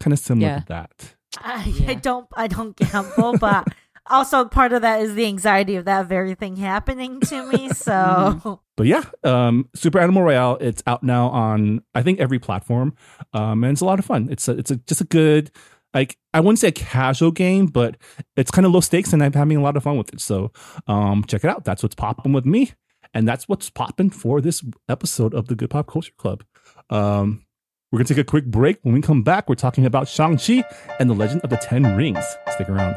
[0.00, 0.58] Kind of similar Yeah.
[0.60, 1.14] to that.
[1.38, 3.66] I, I don't I don't gamble, but
[4.10, 7.70] also part of that is the anxiety of that very thing happening to me.
[7.78, 8.60] So.
[8.76, 12.94] But yeah um super animal royale it's out now on i think every platform
[13.32, 14.28] um and it's a lot of fun.
[14.30, 15.50] It's a, it's a, just a good
[15.94, 17.96] like i wouldn't say a casual game but
[18.36, 20.20] it's kind of low stakes and i'm having a lot of fun with it.
[20.20, 20.52] So
[20.86, 21.64] um check it out.
[21.64, 22.72] That's what's popping with me
[23.14, 26.44] and that's what's popping for this episode of the good pop culture club.
[26.90, 27.44] Um
[27.90, 28.78] we're gonna take a quick break.
[28.82, 30.62] When we come back we're talking about shang-chi
[31.00, 32.24] and the legend of the ten rings.
[32.50, 32.96] Stick around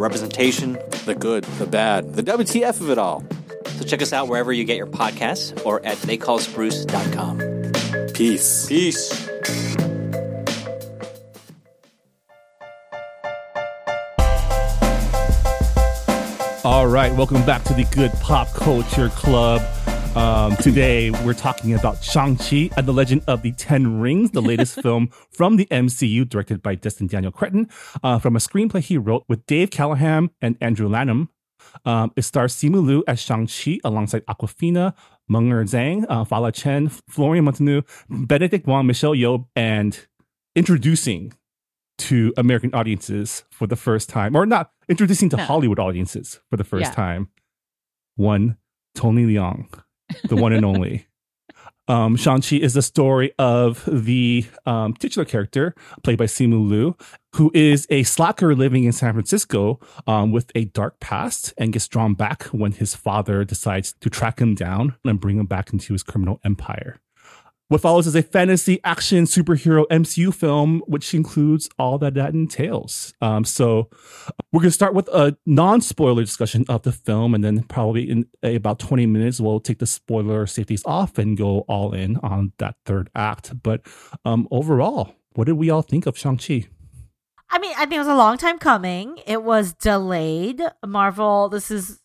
[0.00, 0.78] representation.
[1.04, 3.24] The good, the bad, the WTF of it all.
[3.66, 8.12] So check us out wherever you get your podcasts or at theycallusbruce.com.
[8.12, 8.66] Peace.
[8.66, 9.28] Peace.
[16.62, 19.62] All right, welcome back to the Good Pop Culture Club.
[20.16, 24.80] Um, today we're talking about Shang-Chi and the Legend of the Ten Rings, the latest
[24.82, 27.68] film from the MCU, directed by Destin Daniel Cretton,
[28.02, 31.28] uh, from a screenplay he wrote with Dave Callaham and Andrew Lanham.
[31.84, 34.94] Um, it stars Simu Liu as Shang-Chi alongside Awkwafina,
[35.30, 37.84] Meng'er Zhang, uh, Fala Chen, Florian Munteanu,
[38.26, 40.06] Benedict Wong, Michelle Yeoh, and
[40.56, 41.32] introducing
[41.98, 45.44] to American audiences for the first time, or not introducing to No.
[45.44, 46.94] Hollywood audiences for the first Yeah.
[46.94, 47.28] time.
[48.16, 48.56] One,
[48.96, 49.68] Tony Leung,
[50.24, 51.06] the one and only.
[51.88, 56.96] Um, Shang-Chi is the story of the um, titular character played by Simu Liu,
[57.34, 61.88] who is a slacker living in San Francisco um, with a dark past and gets
[61.88, 65.92] drawn back when his father decides to track him down and bring him back into
[65.92, 67.00] his criminal empire.
[67.70, 73.14] What follows is a fantasy action superhero MCU film, which includes all that that entails.
[73.20, 73.88] Um, so
[74.50, 78.10] we're going to start with a non spoiler discussion of the film, and then probably
[78.10, 82.52] in about 20 minutes, we'll take the spoiler safeties off and go all in on
[82.58, 83.62] that third act.
[83.62, 83.82] But
[84.24, 86.66] um, overall, what did we all think of Shang-Chi?
[87.50, 89.20] I mean, I think it was a long time coming.
[89.28, 90.60] It was delayed.
[90.84, 92.00] Marvel, this is,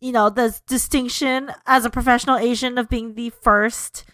[0.00, 4.06] you know, the distinction as a professional Asian of being the first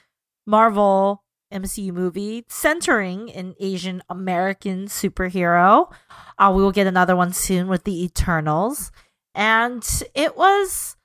[0.49, 5.93] Marvel MCU movie centering an Asian American superhero.
[6.39, 8.91] Uh, we will get another one soon with the Eternals.
[9.35, 10.97] and it was.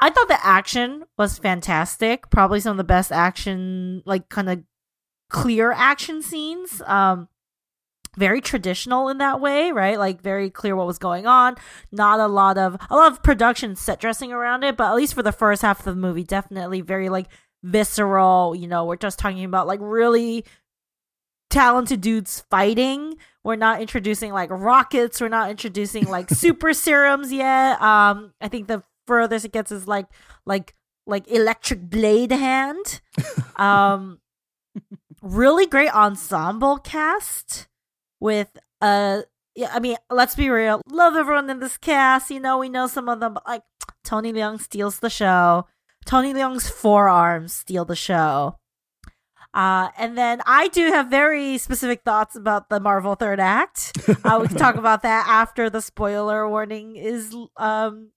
[0.00, 2.28] I thought the action was fantastic.
[2.28, 4.62] Probably some of the best action, like kind of
[5.30, 6.82] clear action scenes.
[6.84, 7.28] Um,
[8.16, 9.98] very traditional in that way, right?
[9.98, 11.56] Like very clear what was going on.
[11.90, 15.14] Not a lot of a lot of production set dressing around it, but at least
[15.14, 17.28] for the first half of the movie, definitely very like
[17.64, 18.54] visceral.
[18.54, 20.44] You know, we're just talking about like really
[21.50, 23.16] talented dudes fighting.
[23.42, 25.20] We're not introducing like rockets.
[25.20, 27.80] We're not introducing like super serums yet.
[27.82, 30.06] Um, I think the furthest it gets is like
[30.46, 30.74] like
[31.06, 33.00] like electric blade hand.
[33.56, 34.20] Um,
[35.22, 37.68] really great ensemble cast
[38.20, 39.22] with uh
[39.54, 40.80] yeah, I mean, let's be real.
[40.90, 42.30] Love everyone in this cast.
[42.30, 43.62] You know, we know some of them, but like
[44.02, 45.66] Tony Leung steals the show.
[46.04, 48.58] Tony Leung's forearms steal the show.
[49.54, 53.92] Uh, and then I do have very specific thoughts about the Marvel third act.
[54.24, 58.10] Uh, we can talk about that after the spoiler warning is um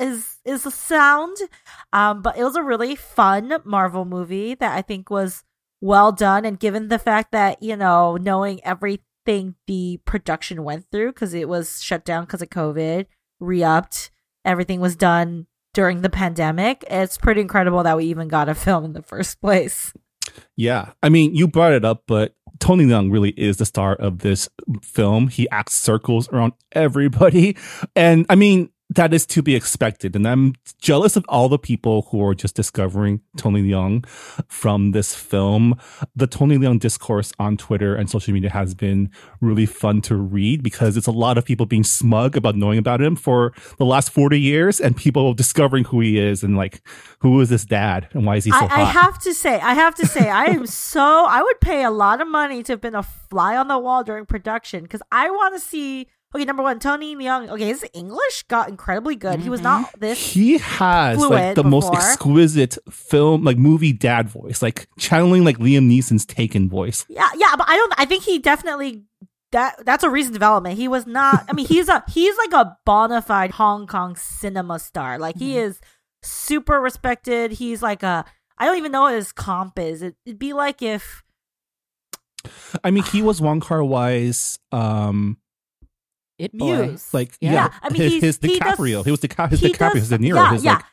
[0.00, 1.36] is is a sound.
[1.92, 5.44] Um, but it was a really fun Marvel movie that I think was
[5.80, 6.44] well done.
[6.44, 11.48] And given the fact that you know knowing everything the production went through because it
[11.48, 13.06] was shut down because of COVID,
[13.38, 14.10] re-upped,
[14.44, 16.84] everything was done during the pandemic.
[16.90, 19.92] It's pretty incredible that we even got a film in the first place.
[20.56, 20.92] Yeah.
[21.02, 24.48] I mean, you brought it up, but Tony Leung really is the star of this
[24.82, 25.28] film.
[25.28, 27.56] He acts circles around everybody.
[27.96, 30.16] And I mean, that is to be expected.
[30.16, 34.04] And I'm jealous of all the people who are just discovering Tony Leung
[34.48, 35.76] from this film.
[36.16, 40.64] The Tony Leung discourse on Twitter and social media has been really fun to read
[40.64, 44.10] because it's a lot of people being smug about knowing about him for the last
[44.10, 46.82] 40 years and people discovering who he is and like,
[47.20, 48.78] who is this dad and why is he so I, hot?
[48.78, 51.90] I have to say, I have to say, I am so, I would pay a
[51.92, 55.30] lot of money to have been a fly on the wall during production because I
[55.30, 56.08] want to see.
[56.32, 57.48] Okay, number one, Tony Leung.
[57.48, 59.40] Okay, his English got incredibly good.
[59.40, 60.32] He was not this.
[60.32, 65.90] he has like the most exquisite film, like movie dad voice, like channeling like Liam
[65.90, 67.04] Neeson's Taken voice.
[67.08, 67.92] Yeah, yeah, but I don't.
[67.98, 69.02] I think he definitely
[69.52, 70.76] that that's a recent development.
[70.76, 71.46] He was not.
[71.48, 75.18] I mean, he's a he's like a bona fide Hong Kong cinema star.
[75.18, 75.80] Like he is
[76.22, 77.52] super respected.
[77.52, 78.24] He's like a.
[78.56, 80.02] I don't even know what his comp is.
[80.02, 81.24] It, it'd be like if
[82.84, 85.38] I mean, he was Wong Kar Wai's um
[86.40, 86.86] It oh, boy.
[86.86, 87.12] Muse.
[87.14, 87.52] like Yeah.
[87.52, 89.50] yeah, I mean, his, he's- his he does- he was DiCaprio.
[89.50, 89.78] His DiCaprio.
[89.78, 90.34] does- His De Niro.
[90.36, 90.72] yeah, his yeah.
[90.74, 90.84] like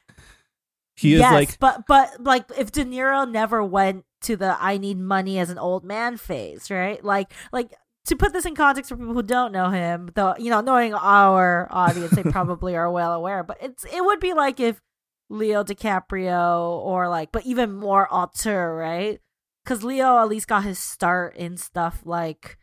[0.95, 4.77] he is yes, like but but like if De Niro never went to the I
[4.77, 7.03] need money as an old man phase, right?
[7.03, 7.71] Like like
[8.05, 10.93] to put this in context for people who don't know him, though you know, knowing
[10.95, 13.43] our audience, they probably are well aware.
[13.43, 14.81] But it's it would be like if
[15.29, 19.19] Leo DiCaprio or like, but even more auteur, right?
[19.63, 22.57] Because Leo at least got his start in stuff like,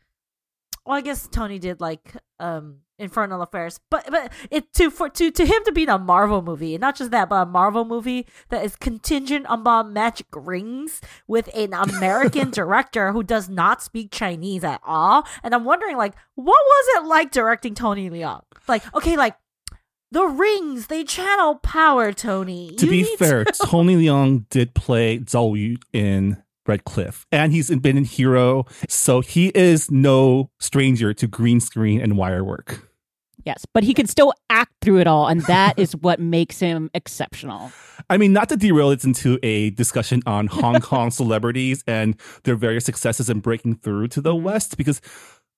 [0.86, 5.30] well, I guess Tony did like um Infernal Affairs, but but it to for to
[5.30, 7.84] to him to be in a Marvel movie, and not just that, but a Marvel
[7.84, 14.12] movie that is contingent upon magic rings with an American director who does not speak
[14.12, 15.26] Chinese at all.
[15.42, 18.42] And I'm wondering, like, what was it like directing Tony Leung?
[18.68, 19.36] Like, okay, like.
[20.12, 22.76] The rings, they channel power, Tony.
[22.76, 27.74] to You be fair, Tony Leung did play Zhou Yu in Red Cliff, and he's
[27.76, 32.88] been in Hero, so he is no stranger to green screen and wire work.
[33.44, 36.90] Yes, but he can still act through it all, and that is what makes him
[36.94, 37.72] exceptional.
[38.08, 42.56] I mean, not to derail it into a discussion on Hong Kong celebrities and their
[42.56, 45.00] various successes in breaking through to the West, because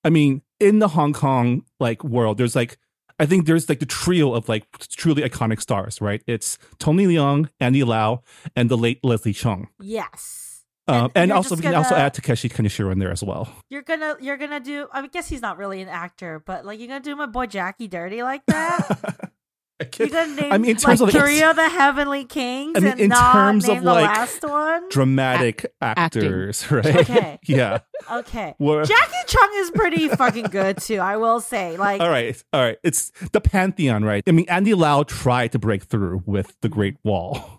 [0.03, 2.79] I mean, in the Hong Kong like world, there's like
[3.19, 6.23] I think there's like the trio of like truly iconic stars, right?
[6.27, 8.23] It's Tony Leung, Andy Lau,
[8.55, 9.69] and the late Leslie Chung.
[9.81, 10.46] Yes.
[10.89, 13.23] Um, And and also just we can also gonna- add Takeshi Kaneshiro in there as
[13.23, 13.49] well.
[13.71, 16.89] You're gonna you're gonna do I guess he's not really an actor, but like you're
[16.89, 18.87] gonna do my boy Jackie dirty like that?
[19.79, 22.25] I You're can't- gonna name I mean, in terms like of three of the Heavenly
[22.25, 24.89] Kings I mean, and in not terms name of, the like, last one?
[24.89, 26.23] dramatic acting.
[26.25, 26.87] actors, right?
[26.87, 27.39] Okay.
[27.47, 27.81] yeah.
[28.11, 28.55] okay.
[28.57, 31.77] Where- Jacky Cheung is pretty fucking good too, I will say.
[31.77, 32.79] Like All right, all right.
[32.85, 34.23] It's the pantheon, right?
[34.27, 37.56] I mean, Andy Lau tried to break through with The Great Wall.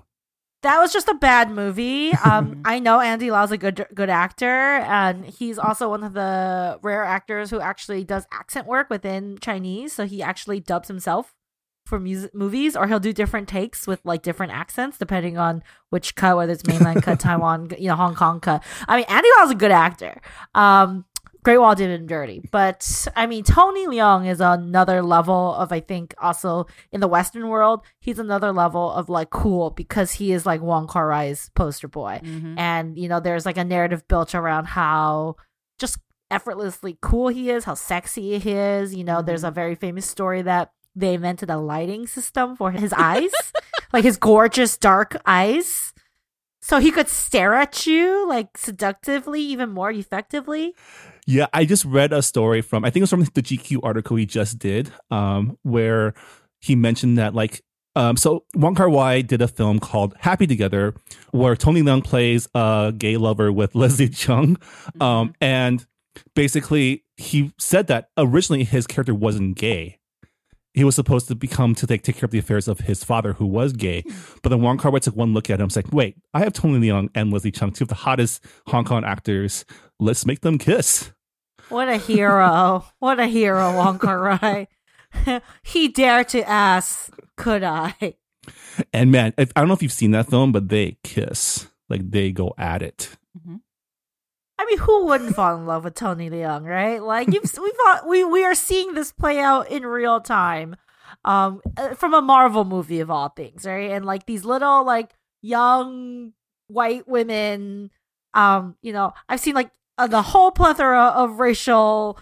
[0.63, 2.11] That was just a bad movie.
[2.13, 6.79] Um, I know Andy Lau's a good good actor, and he's also one of the
[6.81, 9.93] rare actors who actually does accent work within Chinese.
[9.93, 11.33] So he actually dubs himself
[11.85, 16.15] for music movies, or he'll do different takes with like different accents depending on which
[16.15, 18.63] cut, whether it's mainland cut, Taiwan, you know, Hong Kong cut.
[18.87, 20.21] I mean, Andy Lau's a good actor.
[20.53, 21.05] Um,
[21.47, 25.79] Great Wall did him dirty, but I mean, Tony Leung is another level of I
[25.79, 30.45] think also in the Western world, he's another level of like cool because he is
[30.45, 32.55] like Wong Kar Wai's poster boy, Mhm.
[32.59, 35.37] and you know, there's like a narrative built around how
[35.79, 38.93] just effortlessly cool he is, how sexy he is.
[38.93, 42.91] You know, there's a very famous story that they invented a lighting system for his
[42.91, 43.31] eyes,
[43.93, 45.93] like his gorgeous dark eyes.
[46.67, 50.75] So he could stare at you like seductively, even more effectively.
[51.25, 54.17] Yeah, I just read a story from I think it was from the GQ article
[54.17, 56.13] he just did, um, where
[56.59, 57.61] he mentioned that like
[57.95, 60.93] um, so Wong Kar Wai did a film called Happy Together,
[61.31, 64.57] where Tony Leung plays a gay lover with Leslie Chung,
[64.99, 65.85] um, and
[66.35, 69.99] basically he said that originally his character wasn't gay.
[70.77, 73.33] He was supposed to become to take, take care of the affairs of his father,
[73.33, 74.01] who was gay.
[74.01, 74.11] Hmm.
[74.43, 76.39] But then Wong Kar Wai took one look at him, and was like, "Wait, I
[76.41, 79.65] have Tony Leung and Leslie Chung, two of the hottest Hong Kong actors.
[79.99, 81.11] Let's make them kiss."
[81.69, 82.85] What a hero!
[82.99, 84.67] what a hero, Wong Kar Wai.
[85.63, 88.13] he dared to ask, "Could I?"
[88.93, 92.11] And man, if, I don't know if you've seen that film, but they kiss like
[92.11, 93.17] they go at it.
[93.35, 93.55] Mm-hmm.
[94.59, 97.01] I mean, who wouldn't fall in love with Tony Leung, right?
[97.01, 100.75] Like you've we thought we we are seeing this play out in real time,
[101.25, 103.91] um, uh, from a Marvel movie of all things, right?
[103.91, 106.33] And like these little like young
[106.67, 107.91] white women,
[108.33, 112.19] um, you know, I've seen like uh, the whole plethora of racial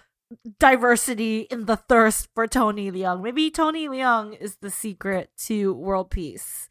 [0.60, 3.22] diversity in the thirst for Tony Leung.
[3.22, 6.70] Maybe Tony Leung is the secret to world peace.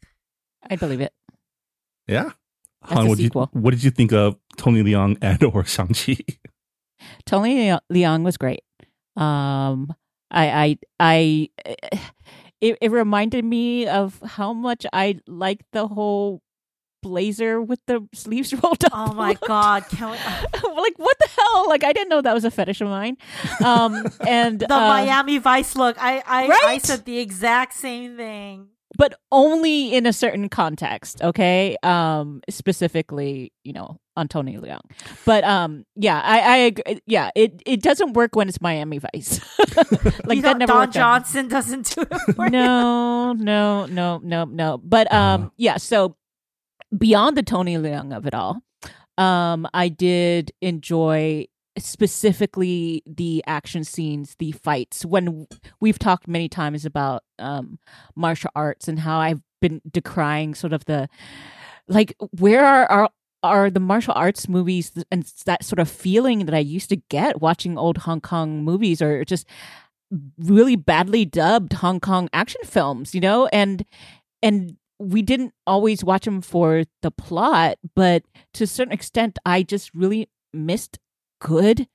[0.69, 1.13] I believe it.
[2.07, 2.31] Yeah.
[2.87, 5.63] That's Hanh, a what, did you, what did you think of Tony Leung and or
[5.63, 6.17] Shang-Chi?
[7.25, 8.61] Tony Leung was great.
[9.15, 9.93] Um,
[10.31, 11.49] I, I, I,
[12.61, 16.41] it, it reminded me of how much I liked the whole
[17.05, 18.91] blazer with the sleeves rolled up.
[18.93, 20.17] Oh my god, can we,
[20.81, 21.69] like what the hell?
[21.69, 23.17] Like I didn't know that was a fetish of mine.
[23.63, 25.97] Um, and the uh, Miami Vice look.
[25.99, 28.69] I I, I said the exact same thing.
[28.97, 31.77] But only in a certain context okay?
[31.83, 34.79] Um specifically you know on tony leung
[35.25, 39.41] but um yeah i i agree yeah it it doesn't work when it's miami vice.
[40.25, 41.03] Like you that never Don worked on me.
[41.03, 42.51] Johnson doesn't do it for you.
[42.51, 44.45] no no no no.
[44.45, 46.15] No but um yeah so
[46.97, 48.61] beyond the tony leung of it all
[49.17, 51.45] um i did enjoy
[51.77, 55.45] specifically the action scenes the fights when
[55.81, 57.77] we've talked many times about um
[58.15, 61.09] martial arts and how i've been decrying sort of the
[61.87, 63.09] like where are are
[63.45, 67.41] are the martial arts movies and that sort of feeling that I used to get
[67.41, 69.47] watching old Hong Kong movies or just
[70.39, 73.47] really badly dubbed Hong Kong action films, you know?
[73.47, 73.85] And
[74.41, 78.23] and we didn't always watch them for the plot, but
[78.55, 80.97] to a certain extent I just really missed
[81.39, 81.87] good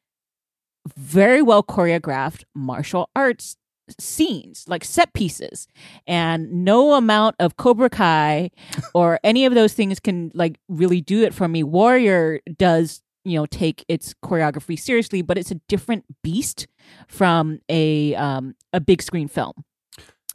[0.96, 3.56] very well choreographed martial arts
[3.98, 5.66] scenes, like set pieces.
[6.06, 8.50] And no amount of Cobra Kai
[8.94, 11.62] or any of those things can like really do it for me.
[11.62, 16.66] Warrior does, you know, take its choreography seriously, but it's a different beast
[17.08, 19.52] from a um a big screen film.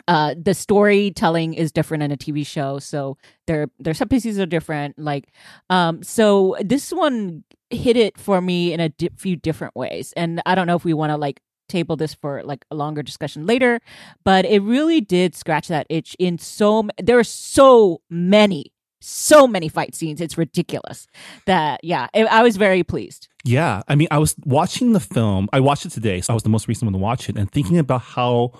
[0.07, 4.45] Uh, the storytelling is different in a TV show, so their their set pieces are
[4.45, 4.99] different.
[4.99, 5.31] Like,
[5.69, 7.43] um, so this one
[7.75, 10.85] hit it for me in a di- few different ways, and I don't know if
[10.85, 13.79] we want to like table this for like a longer discussion later,
[14.23, 19.45] but it really did scratch that itch in so m- there are so many so
[19.47, 20.19] many fight scenes.
[20.19, 21.05] It's ridiculous
[21.45, 23.27] that yeah I I was very pleased.
[23.43, 25.47] Yeah, I mean, I was watching the film.
[25.53, 27.51] I watched it today, so I was the most recent one to watch it, and
[27.51, 28.53] thinking about how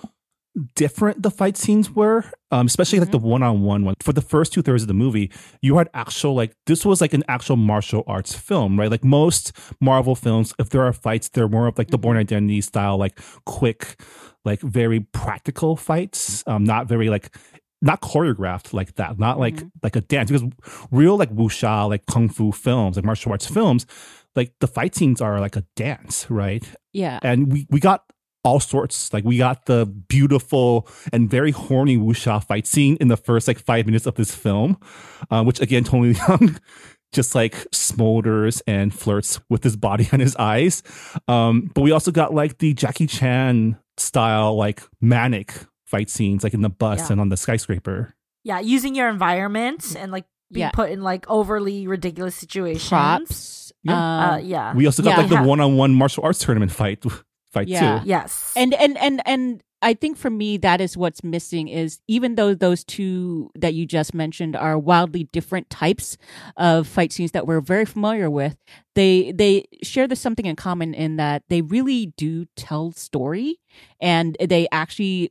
[0.74, 3.94] different the fight scenes were, um, especially like the one-on-one one.
[4.00, 7.12] For the first two thirds of the movie, you had actual like this was like
[7.12, 8.90] an actual martial arts film, right?
[8.90, 12.60] Like most Marvel films, if there are fights, they're more of like the Bourne Identity
[12.60, 14.00] style, like quick,
[14.44, 17.34] like very practical fights, um, not very like
[17.82, 20.30] not choreographed like that, not like like a dance.
[20.30, 20.48] Because
[20.90, 23.86] real like wuxia, like kung fu films, like martial arts films,
[24.34, 26.64] like the fight scenes are like a dance, right?
[26.96, 28.04] yeah And we we got
[28.46, 29.12] all sorts.
[29.12, 33.58] Like we got the beautiful and very horny wuxia fight scene in the first like
[33.58, 34.78] five minutes of this film,
[35.30, 36.58] uh, which again Tony Leung
[37.12, 40.82] just like smolders and flirts with his body and his eyes.
[41.28, 45.52] Um, but we also got like the Jackie Chan style like manic
[45.86, 47.12] fight scenes, like in the bus Yeah.
[47.12, 48.14] and on the skyscraper.
[48.44, 50.70] Yeah, using your environment and like being Yeah.
[50.70, 52.88] put in like overly ridiculous situations.
[52.88, 53.94] props Yeah.
[53.94, 54.74] Uh, um, yeah.
[54.74, 55.16] We also got Yeah.
[55.24, 57.04] like the one-on-one martial arts tournament fight
[57.56, 58.00] fight Yeah.
[58.00, 58.08] too.
[58.08, 58.52] yes.
[58.56, 62.54] and and and and i think for me that is what's missing is even though
[62.54, 66.16] those two that you just mentioned are wildly different types
[66.56, 68.56] of fight scenes that we're very familiar with
[68.94, 73.58] they they share this something in common in that they really do tell story
[74.00, 75.30] and they actually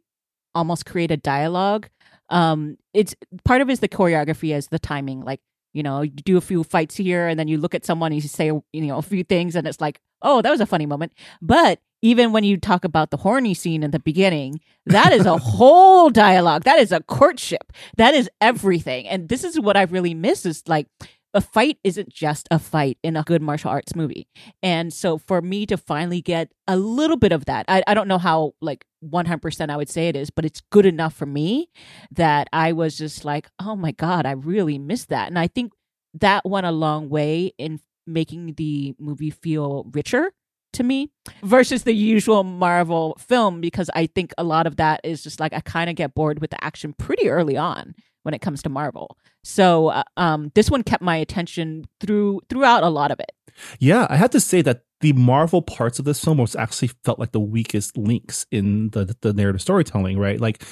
[0.54, 1.90] almost create a dialogue
[2.30, 5.42] um it's part of it is the choreography as the timing like
[5.74, 8.22] you know you do a few fights here and then you look at someone and
[8.24, 10.86] you say you know a few things and it's like oh that was a funny
[10.86, 11.12] moment
[11.42, 15.38] but even when you talk about the horny scene in the beginning, that is a
[15.56, 16.64] whole dialogue.
[16.64, 17.74] That is a courtship.
[17.98, 19.08] That is everything.
[19.08, 20.86] And this is what I really miss is like
[21.34, 24.28] a fight isn't just a fight in a good martial arts movie.
[24.62, 28.08] And so for me to finally get a little bit of that, I, I don't
[28.08, 31.72] know how like 100% I would say it is, but it's good enough for me
[32.12, 35.28] that I was just like, oh my God, I really missed that.
[35.28, 35.74] And I think
[36.14, 40.32] that went a long way in making the movie feel richer
[40.76, 41.12] to me
[41.44, 45.54] versus the usual Marvel film because I think a lot of that is just like
[45.54, 48.70] I kind of get bored with the action pretty early on when it comes to
[48.70, 49.18] Marvel.
[49.44, 53.32] So uh, um, this one kept my attention through throughout a lot of it.
[53.80, 57.20] Yeah, I have to say that the Marvel parts of this film was actually felt
[57.20, 60.18] like the weakest links in the the narrative storytelling.
[60.18, 60.64] Right, like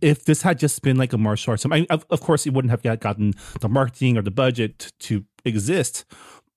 [0.00, 2.52] if this had just been like a martial arts, I mean, of, of course, it
[2.52, 6.04] wouldn't have gotten the marketing or the budget to exist.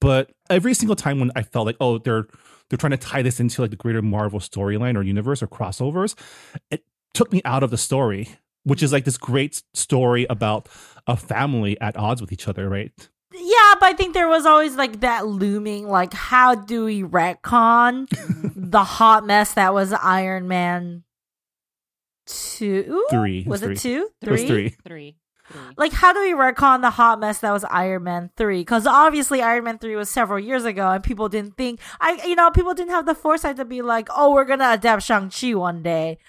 [0.02, 2.28] But every single time when I felt like, oh, they're
[2.70, 6.16] they're trying to tie this into like the greater Marvel storyline or universe or crossovers,
[6.70, 8.30] it took me out of the story,
[8.64, 10.68] which is like this great story about
[11.08, 12.92] a family at odds with each other, right?
[13.34, 18.08] Yeah, but I think there was always like that looming, like, how do we retcon
[18.56, 21.04] the hot mess that was Iron Man
[22.26, 23.06] two?
[23.10, 23.44] Three.
[23.48, 24.10] Was It it was two?
[24.22, 24.70] It was three.
[24.86, 25.16] Three.
[25.52, 25.62] Three.
[25.78, 28.62] Like, how do we retcon the hot mess that was Iron Man 3?
[28.62, 32.36] Because obviously, Iron Man 3 was several years ago, and people didn't think, I, you
[32.36, 35.56] know, people didn't have the foresight to be like, oh, we're going to adapt Shang-Chi
[35.56, 36.20] one day.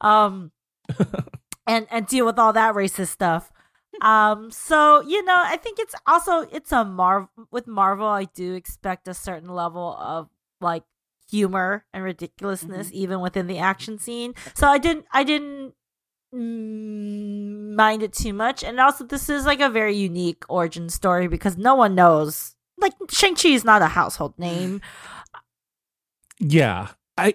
[0.00, 0.52] Um,
[1.66, 3.52] and, and deal with all that racist stuff.
[4.00, 8.54] Um, so, you know, I think it's also, it's a Marvel, with Marvel, I do
[8.54, 10.28] expect a certain level of
[10.60, 10.84] like
[11.30, 14.34] humor and ridiculousness even within the action scene.
[14.54, 15.74] So I didn't, I didn't
[16.34, 18.62] Mm, mind it too much.
[18.62, 22.54] And also, this is like a very unique origin story because no one knows.
[22.78, 24.80] Like, Shang-Chi is not a household name.
[26.38, 26.88] Yeah.
[27.16, 27.34] I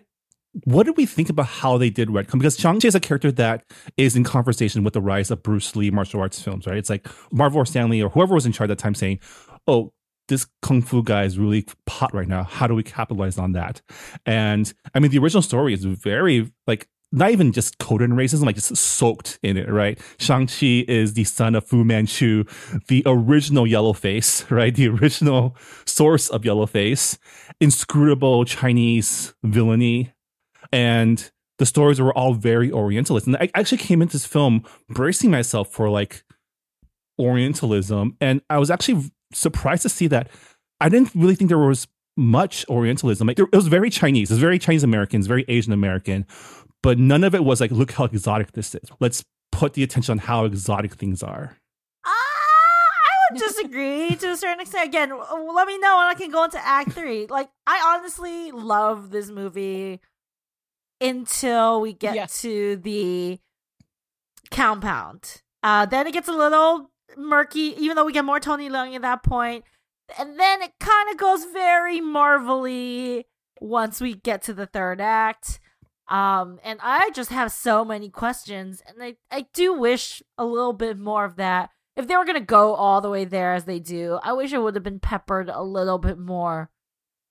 [0.65, 2.37] what did we think about how they did retcon?
[2.37, 3.65] Because Shang-Chi is a character that
[3.97, 6.77] is in conversation with the rise of Bruce Lee martial arts films, right?
[6.77, 9.19] It's like Marvel or Stan Lee or whoever was in charge at that time saying,
[9.67, 9.93] Oh,
[10.27, 12.43] this kung fu guy is really hot right now.
[12.43, 13.81] How do we capitalize on that?
[14.25, 18.45] And I mean, the original story is very like not even just coded in racism,
[18.45, 19.99] like just soaked in it, right?
[20.17, 22.43] Shang-Chi is the son of Fu Manchu,
[22.87, 24.73] the original yellow face, right?
[24.73, 25.55] The original
[25.85, 27.19] source of yellow face,
[27.61, 30.11] inscrutable Chinese villainy.
[30.71, 33.27] And the stories were all very Orientalist.
[33.27, 36.23] And I actually came into this film bracing myself for like
[37.19, 38.17] Orientalism.
[38.19, 40.29] And I was actually surprised to see that
[40.81, 41.87] I didn't really think there was
[42.17, 43.27] much Orientalism.
[43.27, 44.31] Like there, it was very Chinese.
[44.31, 45.19] It was very Chinese American.
[45.19, 46.25] It's very Asian American.
[46.83, 48.87] But none of it was like, look how exotic this is.
[48.99, 51.57] Let's put the attention on how exotic things are.
[52.05, 54.89] Ah, I would disagree to a certain extent.
[54.89, 57.25] Again, let me know when I can go into Act Three.
[57.27, 60.01] Like, I honestly love this movie
[60.99, 62.25] until we get Yeah.
[62.41, 63.39] to the
[64.51, 65.41] compound.
[65.61, 69.01] Uh, then it gets a little murky, even though we get more Tony Leung at
[69.01, 69.63] that point.
[70.17, 73.25] And then it kind of goes very marvelly
[73.61, 75.59] once we get to the third act.
[76.13, 80.71] Um, and I just have so many questions, and I, I do wish a little
[80.71, 81.71] bit more of that.
[81.95, 84.59] If they were gonna go all the way there as they do, I wish it
[84.59, 86.69] would have been peppered a little bit more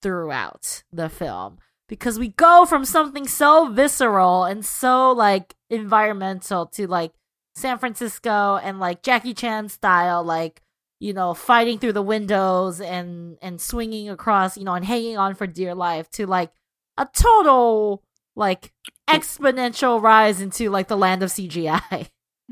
[0.03, 1.59] throughout the film
[1.89, 7.12] because we go from something so visceral and so like environmental to like
[7.55, 10.61] San Francisco and like Jackie Chan style, like
[10.99, 15.37] you know, fighting through the windows and and swinging across, you know, and hanging on
[15.37, 16.51] for dear life to like
[16.99, 18.03] a total
[18.37, 18.72] like
[19.09, 22.09] exponential rise into like the land of CGI.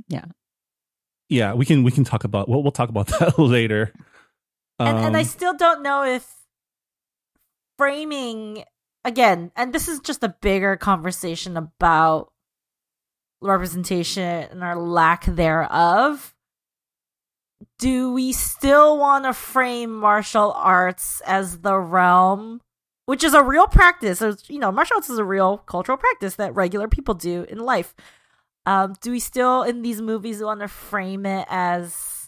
[0.09, 0.25] Yeah,
[1.29, 3.93] Yeah, we can we can talk about well we'll talk about that later.
[4.79, 6.27] and, and I Um, still don't know if
[7.79, 8.65] framing
[9.05, 12.33] again, and this is just a bigger conversation about
[13.41, 16.35] representation or lack thereof.
[17.79, 22.61] Do we still want to frame martial arts as the realm,
[23.07, 24.23] which is a real practice?
[24.23, 27.59] It's, you know, martial arts is a real cultural practice that regular people do in
[27.59, 27.95] life.
[28.67, 32.21] Um, do we still in these movies want to frame it as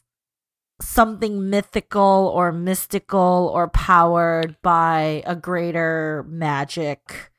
[0.83, 7.31] something mythical or mystical or powered by a greater magic.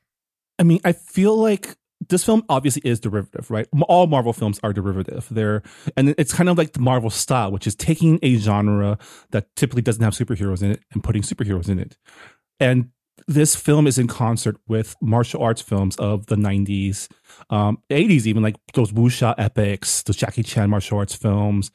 [0.58, 1.76] I mean, I feel like
[2.08, 3.66] this film obviously is derivative, right?
[3.88, 5.26] All Marvel films are derivative.
[5.30, 5.62] They're
[5.96, 8.98] and it's kind of like the Marvel style, which is taking a genre
[9.30, 11.96] that typically doesn't have superheroes in it and putting superheroes in it.
[12.60, 12.90] And
[13.26, 17.08] this film is in concert with martial arts films of the 90s,
[17.50, 21.70] um, 80s, even like those wuxia epics, those Jackie Chan martial arts films.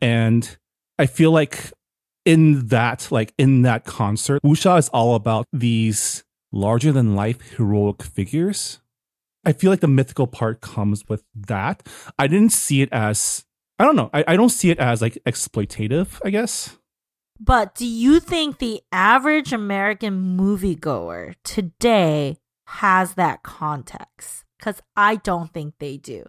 [0.00, 0.56] And
[0.98, 1.72] I feel like
[2.24, 8.02] in that, like in that concert, wuxia is all about these larger than life heroic
[8.02, 8.80] figures.
[9.44, 11.86] I feel like the mythical part comes with that.
[12.18, 13.44] I didn't see it as
[13.78, 14.10] I don't know.
[14.12, 16.76] I, I don't see it as like exploitative, I guess.
[17.42, 22.36] But do you think the average American moviegoer today
[22.66, 24.44] has that context?
[24.58, 26.24] Because I don't think they do.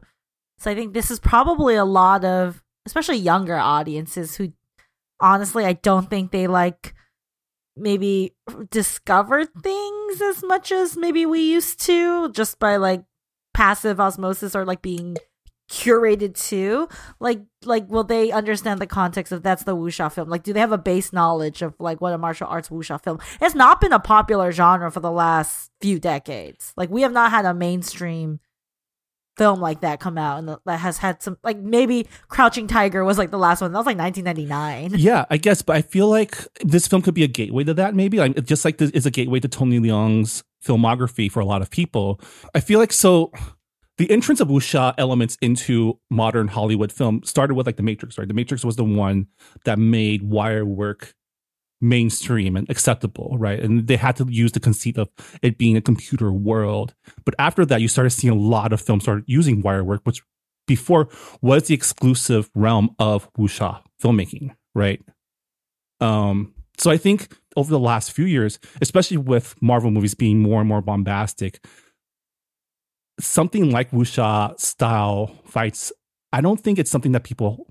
[0.58, 4.54] So I think this is probably a lot of, especially younger audiences who
[5.20, 6.96] honestly, I don't think they like
[7.76, 8.34] maybe
[8.70, 13.04] discover things as much as maybe we used to just by like
[13.54, 15.18] passive osmosis or like being
[15.72, 16.86] curated to
[17.22, 20.60] like like will they understand the context of that's the wuxia film like do they
[20.60, 23.94] have a base knowledge of like what a martial arts wuxia film it's not been
[23.94, 28.42] a popular genre for the last few decades like we have not had a mainstream
[29.38, 33.18] film like that come out and that has had some like maybe crouching tiger was
[33.18, 36.36] like the last one that was like 1999 Yeah, I guess, but I feel like
[36.62, 37.96] this film could be a gateway to that.
[37.96, 41.62] Maybe like just like this is a gateway to Tony Leung's filmography for a lot
[41.62, 42.20] of people.
[42.54, 43.32] I feel like so.
[44.02, 48.28] The entrance of wuxia elements into modern Hollywood film started with like The Matrix, right?
[48.28, 49.28] The Matrix was the one
[49.64, 51.14] that made wire work
[51.82, 53.60] mainstream and acceptable, right?
[53.60, 55.10] And they had to use the conceit of
[55.44, 56.96] it being a computer world.
[57.26, 60.24] But after that, you started seeing a lot of films start using wire work, which
[60.66, 61.08] before
[61.44, 65.00] was the exclusive realm of wuxia filmmaking, right?
[66.00, 70.60] Um, so I think over the last few years, especially with Marvel movies being more
[70.60, 71.64] and more bombastic,
[73.20, 75.92] something like wuxia style fights,
[76.34, 77.68] I don't think it's something that people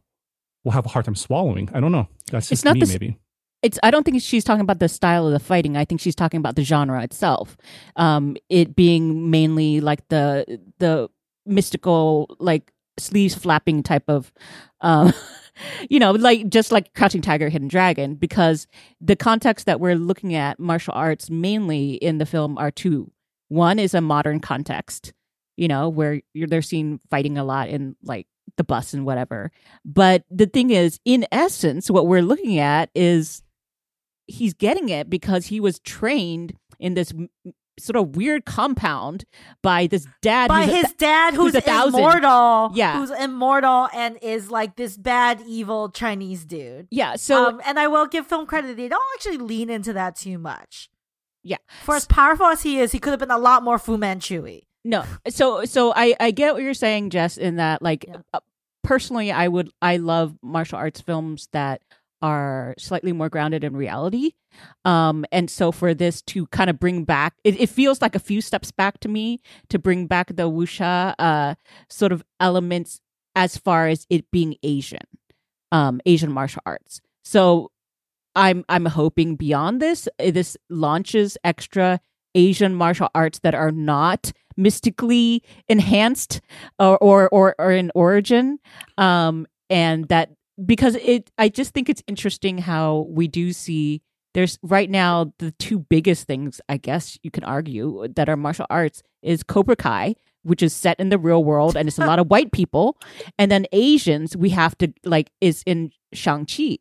[0.65, 1.69] will have a hard time swallowing.
[1.73, 2.09] I don't know.
[2.31, 3.19] That's just It's not me, the s- maybe.
[3.63, 6.15] it's i don't think she's talking about the style of the fighting i think she's
[6.15, 7.57] talking about the genre itself
[7.97, 10.47] um it being mainly like the
[10.79, 11.09] the
[11.45, 14.33] mystical like sleeves flapping type of
[14.81, 15.13] um
[15.91, 18.67] you know like just like crouching tiger hidden dragon because
[19.01, 23.11] the context that we're looking at martial arts mainly in the film are two
[23.49, 25.13] one is a modern context
[25.61, 29.53] you know where you're they're seen fighting a lot in like the bus and whatever
[29.85, 33.43] but the thing is in essence what we're looking at is
[34.27, 37.13] he's getting it because he was trained in this
[37.79, 39.25] sort of weird compound
[39.63, 42.99] by this dad by his dad who's who's, immortal Yeah.
[42.99, 47.87] who's immortal and is like this bad evil chinese dude yeah so um, and I
[47.87, 50.89] will give film credit; they don't actually lean into that too much.
[51.43, 51.57] Yeah.
[51.85, 54.61] for as powerful as he is, he could have been a lot more Fu Manchu.
[54.85, 55.05] No.
[55.29, 57.37] So so I I get what you're saying, Jess.
[57.37, 58.17] In that, like, Yeah.
[58.33, 58.41] uh,
[58.83, 61.83] personally, I would I love martial arts films that
[62.23, 64.33] are slightly more grounded in reality.
[64.85, 68.19] Um, and so for this to kind of bring back, it, it feels like a
[68.19, 71.55] few steps back to me to bring back the wuxia uh
[71.89, 73.01] sort of elements
[73.37, 75.07] as far as it being Asian,
[75.73, 77.01] um, Asian martial arts.
[77.25, 77.71] So
[78.35, 82.01] I'm I'm hoping beyond this, uh, this launches extra
[82.35, 86.41] Asian martial arts that are not mystically enhanced
[86.79, 88.59] or or or, or in origin,
[88.99, 90.31] um, and that
[90.65, 94.03] because it, I just think it's interesting how we do see.
[94.33, 98.67] There's right now the two biggest things I guess you can argue that are martial
[98.71, 102.21] arts is Cobra Kai, which is set in the real world and it's a lot
[102.21, 102.97] of white people,
[103.39, 106.79] and then Asians we have to like is in Shang Chi,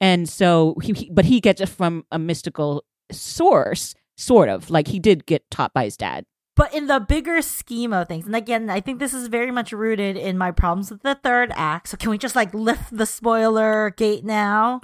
[0.00, 4.88] and so he, he but he gets it from a mystical source, sort of like
[4.88, 6.24] he did get taught by his dad.
[6.62, 9.72] But in the bigger scheme of things, and again, I think this is very much
[9.72, 11.88] rooted in my problems with the third act.
[11.88, 14.80] So can we just like lift the spoiler gate now?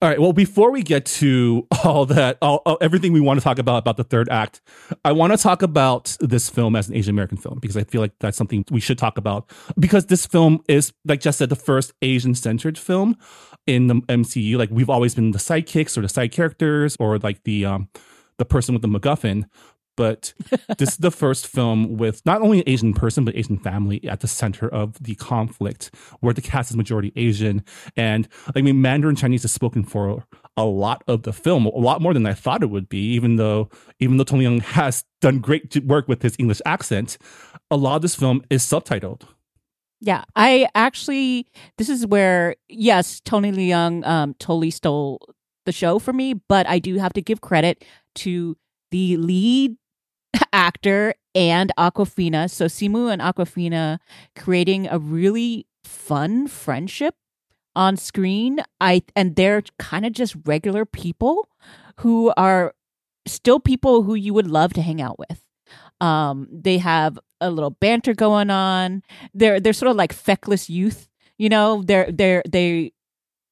[0.00, 0.18] All right.
[0.18, 3.76] Well, before we get to all that, all, all- everything we want to talk about
[3.76, 4.62] about the third act,
[5.04, 8.00] I want to talk about this film as an Asian American film because I feel
[8.00, 11.54] like that's something we should talk about because this film is, like Jess said, the
[11.54, 13.14] first Asian centered film
[13.66, 14.56] in the MCU.
[14.56, 17.90] Like we've always been the sidekicks or the side characters or like the um
[18.38, 19.44] the person with the MacGuffin.
[19.96, 20.32] But
[20.78, 24.20] this is the first film with not only an Asian person, but Asian family at
[24.20, 27.64] the center of the conflict, where the cast is majority Asian.
[27.96, 30.24] And I mean, Mandarin Chinese is spoken for
[30.56, 33.36] a lot of the film, a lot more than I thought it would be, even
[33.36, 33.68] though
[33.98, 37.18] even though Tony Leung has done great work with his English accent,
[37.70, 39.22] a lot of this film is subtitled.
[40.00, 45.34] Yeah, I actually this is where yes, Tony Leung um totally stole
[45.66, 47.84] the show for me, but I do have to give credit
[48.16, 48.56] to
[48.90, 49.76] the lead
[50.52, 52.50] actor and Awkwafina.
[52.50, 53.98] So Simu and Awkwafina
[54.36, 57.14] creating a really fun friendship
[57.76, 58.60] on screen.
[58.80, 61.48] I and they're kind of just regular people
[62.00, 62.74] who are
[63.26, 65.42] still people who you would love to hang out with.
[66.00, 69.02] Um, they have a little banter going on.
[69.34, 71.08] They're they're sort of like feckless youth,
[71.38, 71.82] you know.
[71.82, 72.92] They're they're they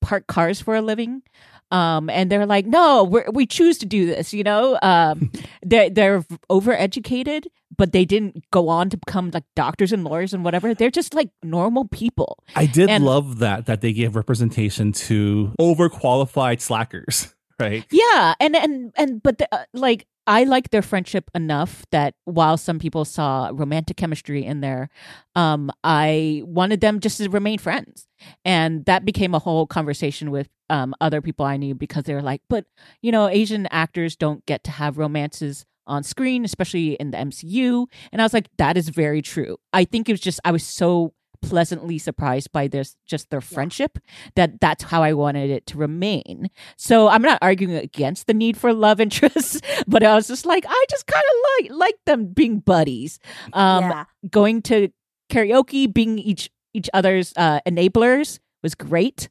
[0.01, 1.22] park cars for a living.
[1.70, 4.32] Um, and they're like, no, we we choose to do this.
[4.32, 5.30] You know, um,
[5.62, 7.46] they're they're overeducated,
[7.76, 10.74] but they didn't go on to become like doctors and lawyers and whatever.
[10.74, 12.38] They're just like normal people.
[12.56, 17.84] I did And- love that that they gave representation to overqualified slackers, right?
[17.90, 22.56] Yeah, and and and but the, uh, like I like their friendship enough that while
[22.58, 24.90] some people saw romantic chemistry in there,
[25.34, 28.06] um, I wanted them just to remain friends,
[28.44, 32.22] and that became a whole conversation with um other people I knew because they were
[32.22, 32.66] like, but
[33.02, 37.86] you know, Asian actors don't get to have romances on screen, especially in the MCU,
[38.12, 39.56] and I was like, that is very true.
[39.72, 43.98] I think it was just I was so pleasantly surprised by this just their friendship
[44.34, 46.50] that that's how I wanted it to remain.
[46.76, 50.64] So I'm not arguing against the need for love interests, but I was just like,
[50.68, 53.18] I just kind of like like them being buddies,
[53.52, 54.04] um, yeah.
[54.30, 54.88] going to
[55.30, 59.28] karaoke, being each each other's uh, enablers was great,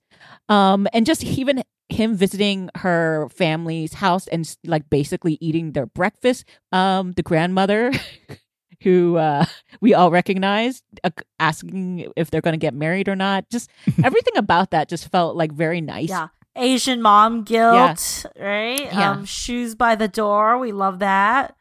[0.50, 6.46] um, and just even him visiting her family's house and like basically eating their breakfast.
[6.72, 7.92] Um, the grandmother.
[8.84, 9.46] Who uh,
[9.82, 11.10] we all recognize, uh,
[11.40, 13.50] asking if they're going to get married or not.
[13.50, 13.72] Just
[14.04, 16.10] everything about that just felt like very nice.
[16.10, 16.28] Yeah.
[16.56, 18.80] Asian mom guilt, right?
[18.80, 19.12] Yeah.
[19.12, 20.60] Um, shoes by the door.
[20.60, 21.56] We love that.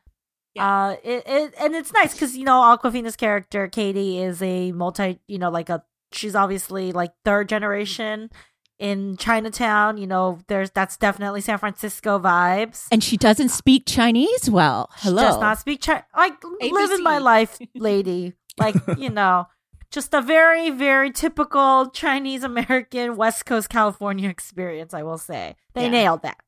[0.54, 0.86] Yeah.
[0.86, 5.18] Uh, it, it and it's nice because you know Awkwafina's character Katie is a multi,
[5.26, 5.84] you know, like a
[6.16, 8.30] she's obviously like third generation
[8.78, 9.96] in Chinatown.
[9.98, 12.86] You know, there's that's definitely San Francisco vibes.
[12.90, 14.90] And she doesn't speak Chinese well.
[14.96, 15.22] Hello.
[15.22, 16.04] She does not speak Chinese.
[16.16, 18.34] Like living my life, lady.
[18.58, 19.46] Like you know,
[19.90, 24.94] just a very very typical Chinese American West Coast California experience.
[24.94, 25.90] I will say they Yeah.
[25.90, 26.38] nailed that.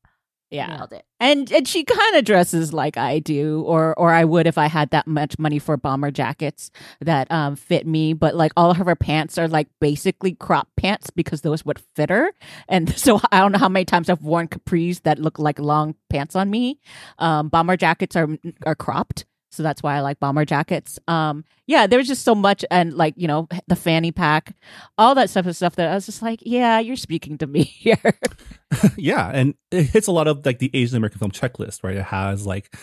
[0.51, 0.77] Yeah.
[0.77, 1.05] Nailed it.
[1.19, 4.67] And and she kind of dresses like I do or or I would if I
[4.67, 6.71] had that much money for bomber jackets
[7.01, 11.09] that um fit me, but like all of her pants are like basically crop pants
[11.11, 12.31] because those would fit her.
[12.67, 15.95] And so I don't know how many times I've worn capris that look like long
[16.09, 16.79] pants on me.
[17.19, 18.29] Um bomber jackets are
[18.65, 19.25] are cropped.
[19.51, 20.99] So that's why I like bomber jackets.
[21.07, 24.55] Um, yeah, there was just so much, and like you know, the fanny pack,
[24.97, 27.63] all that stuff is stuff that I was just like, yeah, you're speaking to me
[27.63, 28.19] here.
[28.97, 31.97] yeah, and it hits a lot of like the Asian American film checklist, right?
[31.97, 32.75] It has like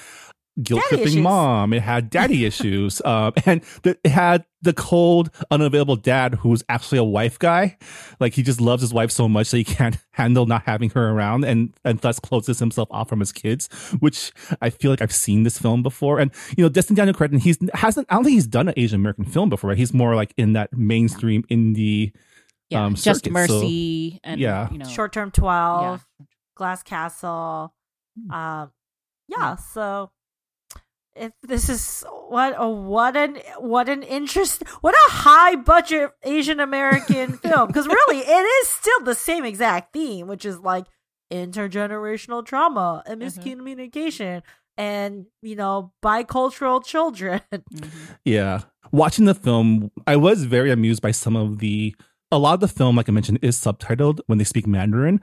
[0.62, 5.30] guilt Daddy tripping mom, it had daddy issues, um, and the, it had the cold,
[5.50, 7.76] unavailable dad who's actually a wife guy.
[8.20, 11.10] Like he just loves his wife so much that he can't handle not having her
[11.10, 13.68] around, and and thus closes himself off from his kids.
[14.00, 14.32] Which
[14.62, 17.58] I feel like I've seen this film before, and you know, Destin Daniel Cretton, he's
[17.74, 18.06] hasn't.
[18.10, 19.68] I don't think he's done an Asian American film before.
[19.68, 19.78] Right?
[19.78, 22.12] He's more like in that mainstream indie.
[22.70, 24.68] Yeah, Um, just circuit, so- mercy and Yeah.
[24.72, 26.26] you know, Short term twelve, Yeah.
[26.56, 27.72] Glass Castle.
[28.30, 28.72] Um,
[29.28, 29.54] yeah.
[29.56, 30.10] So
[31.16, 36.60] if this is what a what an what an interest what a high budget Asian
[36.60, 40.86] American film because really it is still the same exact theme, which is like
[41.32, 43.26] intergenerational trauma and Mhm.
[43.26, 44.42] miscommunication
[44.76, 47.40] and you know bicultural children.
[47.52, 47.90] Mhm.
[48.24, 48.60] Yeah.
[48.92, 51.94] Watching the film, I was very amused by some of the
[52.32, 55.20] a lot of the film, like I mentioned, is subtitled when they speak Mandarin,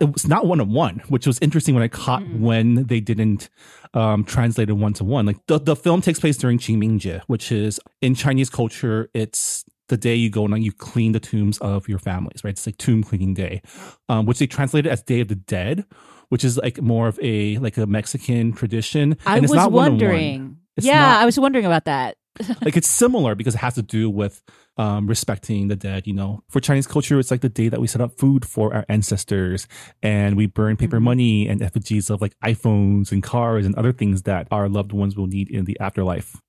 [0.00, 2.40] it was not one on one, which was interesting when I caught Mm-mm.
[2.40, 3.48] when they didn't
[3.94, 5.26] um, translate it one to one.
[5.26, 9.96] Like the, the film takes place during Qingmingjie, which is in Chinese culture, it's the
[9.96, 12.50] day you go and you clean the tombs of your families, right?
[12.52, 13.62] It's like tomb cleaning day,
[14.08, 15.84] um, which they translated as Day of the Dead,
[16.30, 19.16] which is like more of a like a Mexican tradition.
[19.26, 20.58] I and was it's not wondering.
[20.80, 22.16] Yeah, not- I was wondering about that.
[22.62, 24.42] Like it's similar because it has to do with
[24.76, 26.06] um, respecting the dead.
[26.06, 28.74] You know, for Chinese culture, it's like the day that we set up food for
[28.74, 29.68] our ancestors,
[30.02, 31.02] and we burn paper Mhm.
[31.02, 35.16] money and effigies of like iPhones and cars and other things that our loved ones
[35.16, 36.40] will need in the afterlife.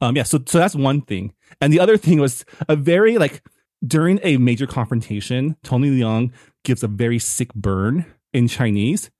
[0.00, 3.42] Um, yeah, so so that's one thing, and the other thing was a very like
[3.84, 6.30] during a major confrontation, Tony Leung
[6.64, 9.10] gives a very sick burn in Chinese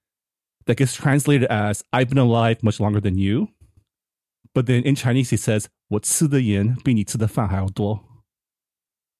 [0.66, 3.48] that gets translated as "I've been alive much longer than you."
[4.54, 8.03] But then in Chinese, he says, 我吃的盐比你吃的饭还要多,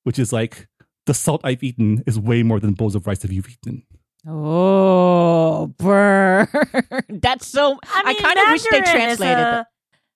[0.03, 0.67] which is like,
[1.05, 3.83] the salt I've eaten is way more than bowls of rice that you've eaten.
[4.27, 6.47] Oh, burn!
[7.09, 7.77] That's so.
[7.83, 9.37] I, mean, kind of wish they Mandarin is translated.
[9.37, 9.67] a-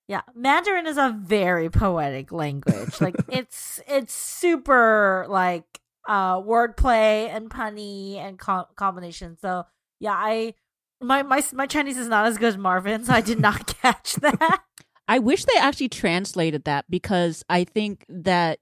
[0.08, 3.00] Yeah, Mandarin is a very poetic language.
[3.00, 5.64] Like it's it's super like
[6.10, 9.38] uh wordplay and punny and com- combination.
[9.42, 9.64] So
[10.02, 10.56] yeah, I
[11.00, 13.08] my my my Chinese is not as good as Marvin's.
[13.08, 14.64] So I did not catch that.
[15.09, 18.59] I wish they actually translated that because I think that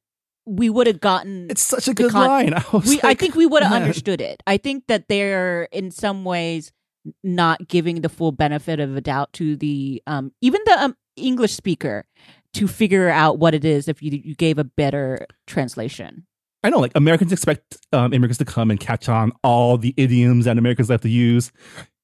[0.46, 1.46] we would have gotten.
[1.50, 2.54] It's such a good con- line.
[2.54, 4.42] I, was we, I think we would have understood it.
[4.46, 6.72] I think that they're in some ways
[7.22, 11.52] not giving the full benefit of a doubt to the um even the um, English
[11.54, 12.06] speaker
[12.54, 16.26] to figure out what it is if you you gave a better translation.
[16.62, 20.46] I know, like Americans expect um, immigrants to come and catch on all the idioms
[20.46, 21.52] that Americans have to use.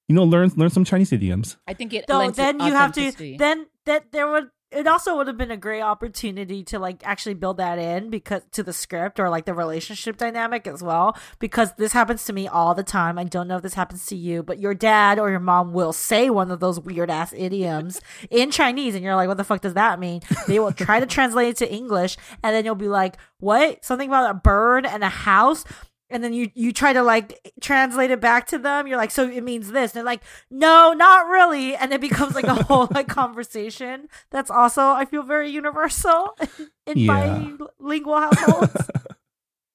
[0.07, 1.57] You know, learn learn some Chinese idioms.
[1.66, 2.05] I think it.
[2.09, 5.36] So lends it then you have to then that there would it also would have
[5.36, 9.28] been a great opportunity to like actually build that in because to the script or
[9.28, 13.18] like the relationship dynamic as well because this happens to me all the time.
[13.18, 15.93] I don't know if this happens to you but your dad or your mom will
[15.93, 19.61] say one of those weird ass idioms in chinese and you're like what the fuck
[19.61, 20.20] does that mean?
[20.47, 23.84] They will try to translate it to english and then you'll be like what?
[23.84, 25.64] Something about a bird and a house
[26.11, 29.28] and then you you try to like translate it back to them you're like so
[29.28, 32.88] it means this and they're like no not really and it becomes like a whole
[32.90, 36.36] like conversation that's also i feel very universal
[36.86, 37.54] in Yeah.
[37.78, 38.90] bilingual households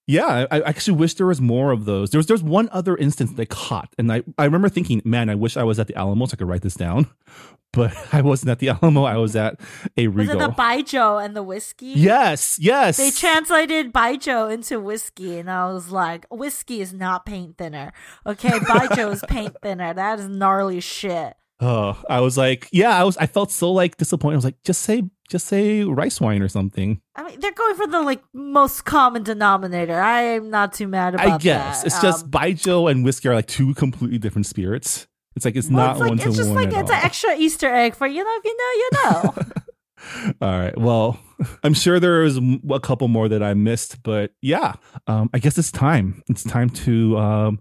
[0.07, 2.11] Yeah, I, I actually wish there was more of those.
[2.11, 5.36] There was there's one other instance they caught, and I, I remember thinking, man, I
[5.36, 7.07] wish I was at the Alamo so I could write this down.
[7.76, 9.03] But I wasn't at the Alamo.
[9.03, 9.59] I was at
[9.97, 10.47] a was it Regal.
[10.47, 12.97] the Baijiu and the whiskey yes, yes.
[12.97, 17.91] they translated Baijiu into whiskey and i was like whiskey is not paint thinner
[18.26, 23.05] okay Baijiu is paint thinner that is gnarly shit Oh, I was like, yeah, I
[23.05, 23.15] was.
[23.15, 24.36] I felt so like disappointed.
[24.36, 26.99] I was like, just say, just say rice wine or something.
[27.15, 29.97] I mean, they're going for the like most common denominator.
[29.97, 31.34] I am not too mad about that.
[31.36, 31.88] I guess that.
[31.88, 35.07] it's just Um, baijiu and whiskey are like two completely different spirits.
[35.36, 36.97] It's like it's well, not it's like one to it's just like it's all.
[36.97, 39.51] an extra Easter egg for you know if you know you know.
[40.41, 40.77] All right.
[40.77, 41.19] Well,
[41.63, 44.73] I'm sure there is a couple more that I missed, but yeah,
[45.07, 46.21] um, I guess it's time.
[46.27, 47.59] It's time to um,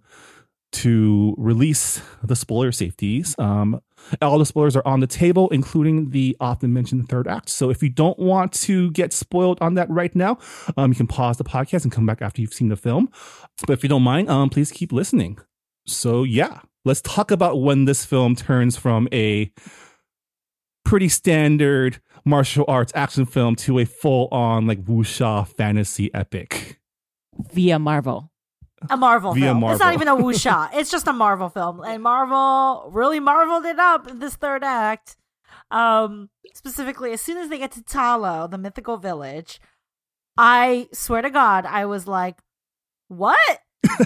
[0.72, 3.34] to release the spoiler safeties.
[3.38, 3.80] Um,
[4.20, 7.48] all the spoilers are on the table, including the often mentioned third act.
[7.48, 10.38] So if you don't want to get spoiled on that right now,
[10.76, 13.08] um, you can pause the podcast and come back after you've seen the film.
[13.66, 15.38] But if you don't mind, um, please keep listening.
[15.86, 19.52] So yeah, let's talk about when this film turns from a
[20.84, 26.80] pretty standard martial arts action film to a full on like wuxia fantasy epic.
[27.52, 28.30] via Marvel.
[28.90, 29.64] a Marvel Via film.
[29.64, 30.68] It's not even a wuxia.
[30.74, 35.16] it's just a Marvel film, and Marvel really marveled it up in this third act.
[35.70, 39.60] Um, specifically, as soon as they get to Ta Lo, the mythical village,
[40.36, 42.40] I swear to God, I was like,
[43.08, 43.60] "What?"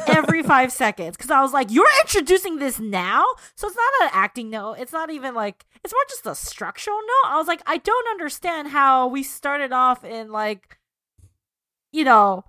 [0.07, 3.25] Every five seconds, because I was like, "You're introducing this now,"
[3.55, 4.75] so it's not an acting note.
[4.75, 7.31] It's not even like it's more just a structural note.
[7.31, 10.79] I was like, I don't understand how we started off in like,
[11.93, 12.45] you know,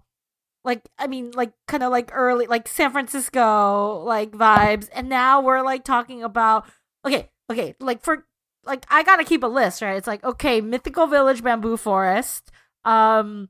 [0.64, 5.42] like I mean, like kind of like early, like San Francisco, like vibes, and now
[5.42, 6.66] we're like talking about
[7.06, 8.26] okay, okay, like for
[8.66, 9.98] like I gotta keep a list, right?
[9.98, 12.52] It's like okay, mythical village, bamboo forest,
[12.86, 13.50] um,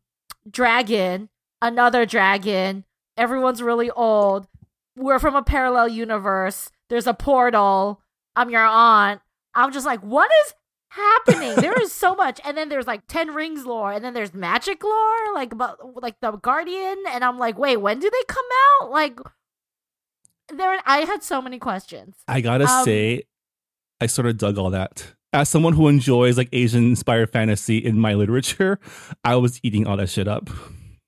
[0.49, 1.29] dragon,
[1.61, 2.85] another dragon.
[3.19, 4.47] Everyone's really old.
[4.95, 6.71] We're from a parallel universe.
[6.89, 8.01] There's a portal.
[8.35, 9.21] I'm your aunt.
[9.53, 10.53] I'm just like, what is
[10.89, 11.55] happening?
[11.55, 14.83] there is so much, and then there's like Ten Rings lore, and then there's magic
[14.83, 18.45] lore, like about like the Guardian, and I'm like, wait, when do they come
[18.81, 18.89] out?
[18.91, 19.19] Like,
[20.53, 22.15] there, I had so many questions.
[22.27, 23.23] I gotta Um, say,
[24.01, 25.13] I sort of dug all that.
[25.31, 28.79] As someone who enjoys like Asian inspired fantasy in my literature,
[29.23, 30.49] I was eating all that shit up.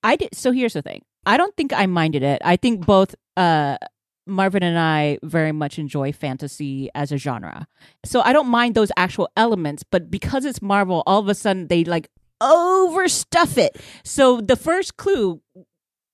[0.03, 0.35] I did.
[0.35, 1.01] So here's the thing.
[1.25, 2.41] I don't think I minded it.
[2.43, 3.77] I think both uh,
[4.25, 7.67] Marvin and I very much enjoy fantasy as a genre.
[8.05, 11.67] So I don't mind those actual elements, but because it's Marvel, all of a sudden
[11.67, 12.09] they like
[12.41, 13.77] overstuff it.
[14.03, 15.41] So the first clue,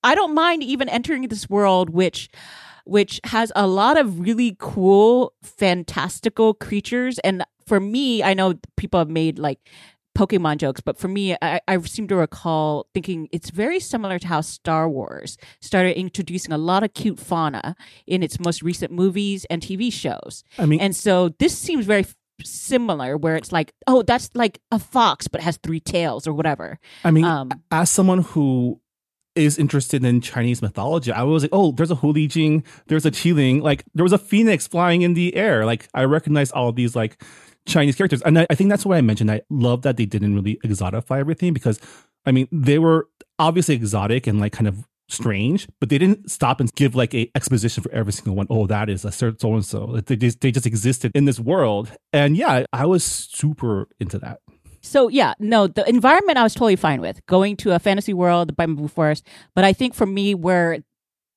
[0.02, 2.28] I don't mind even entering this world, which
[2.84, 7.18] which has a lot of really cool, fantastical creatures.
[7.18, 9.60] And for me, I know people have made like
[10.18, 14.26] Pokemon jokes, but for me, I, I seem to recall thinking it's very similar to
[14.26, 19.46] how Star Wars started introducing a lot of cute fauna in its most recent movies
[19.48, 20.42] and TV shows.
[20.58, 22.04] I mean, And so this seems very
[22.42, 26.80] similar, where it's like, oh, that's like a fox, but has three tails or whatever.
[27.04, 28.80] I mean, Um, as someone who
[29.36, 33.06] is interested in Chinese mythology, I was like, oh, there's a Hu Li Jing, there's
[33.06, 35.64] a Qilin, like there was a phoenix flying in the air.
[35.64, 37.22] Like I recognize all of these like
[37.68, 40.34] Chinese characters, and I, I think that's why I mentioned I love that they didn't
[40.34, 41.78] really exotify everything because,
[42.26, 43.08] I mean, they were
[43.38, 47.30] obviously exotic and like kind of strange, but they didn't stop and give like a
[47.34, 48.46] exposition for every single one.
[48.50, 50.00] Oh, that is a certain so and so.
[50.04, 54.40] They just they just existed in this world, and yeah, I was super into that.
[54.80, 58.48] So yeah, no, the environment I was totally fine with going to a fantasy world,
[58.48, 59.26] the bamboo forest.
[59.54, 60.78] But I think for me, where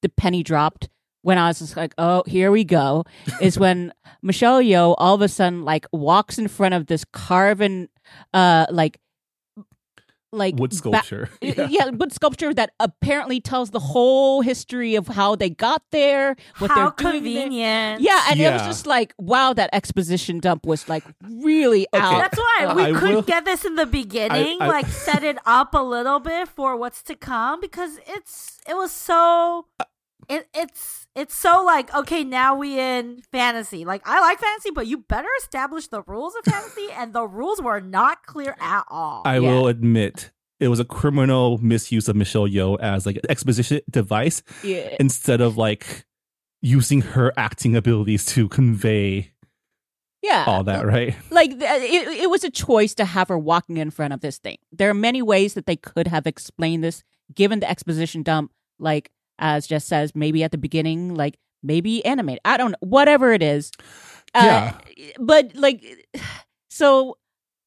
[0.02, 0.90] the penny dropped
[1.24, 3.06] when I was just like, oh, here we go,
[3.40, 7.90] is when Michelle Yeoh all of a sudden like walks in front of this carven,
[8.34, 9.00] uh, like
[10.34, 11.30] like wood ba- sculpture.
[11.42, 11.68] yeah.
[11.70, 16.72] yeah, wood sculpture that apparently tells the whole history of how they got there, what
[16.72, 17.24] How they're doing.
[17.24, 17.42] there.
[17.44, 18.02] convenient.
[18.02, 22.18] Yeah, and it was just like, wow, that exposition dump was like really out.
[22.32, 25.38] That's why we I could will- get this in the beginning, I- like set it
[25.46, 29.66] up a little bit for what's to come because it's it was so
[30.30, 34.88] it it's it's so like okay now we in fantasy like I like fantasy but
[34.88, 39.22] you better establish the rules of fantasy and the rules were not clear at all.
[39.26, 39.52] I Yeah.
[39.52, 44.44] will admit it was a criminal misuse of Michelle Yeoh as like an exposition device
[44.64, 44.96] yeah.
[45.00, 46.06] instead of like
[46.62, 49.32] using her acting abilities to convey
[50.22, 50.46] yeah.
[50.48, 51.16] all that, right?
[51.32, 54.58] like it, it was a choice to have her walking in front of this thing
[54.72, 57.04] there are many ways that they could have explained this
[57.34, 59.10] given the exposition dump like
[59.42, 62.40] as Jess says maybe at the beginning like maybe animate.
[62.46, 63.72] I don't know whatever it is.
[64.34, 64.78] Yeah.
[65.20, 65.84] but like
[66.70, 67.18] so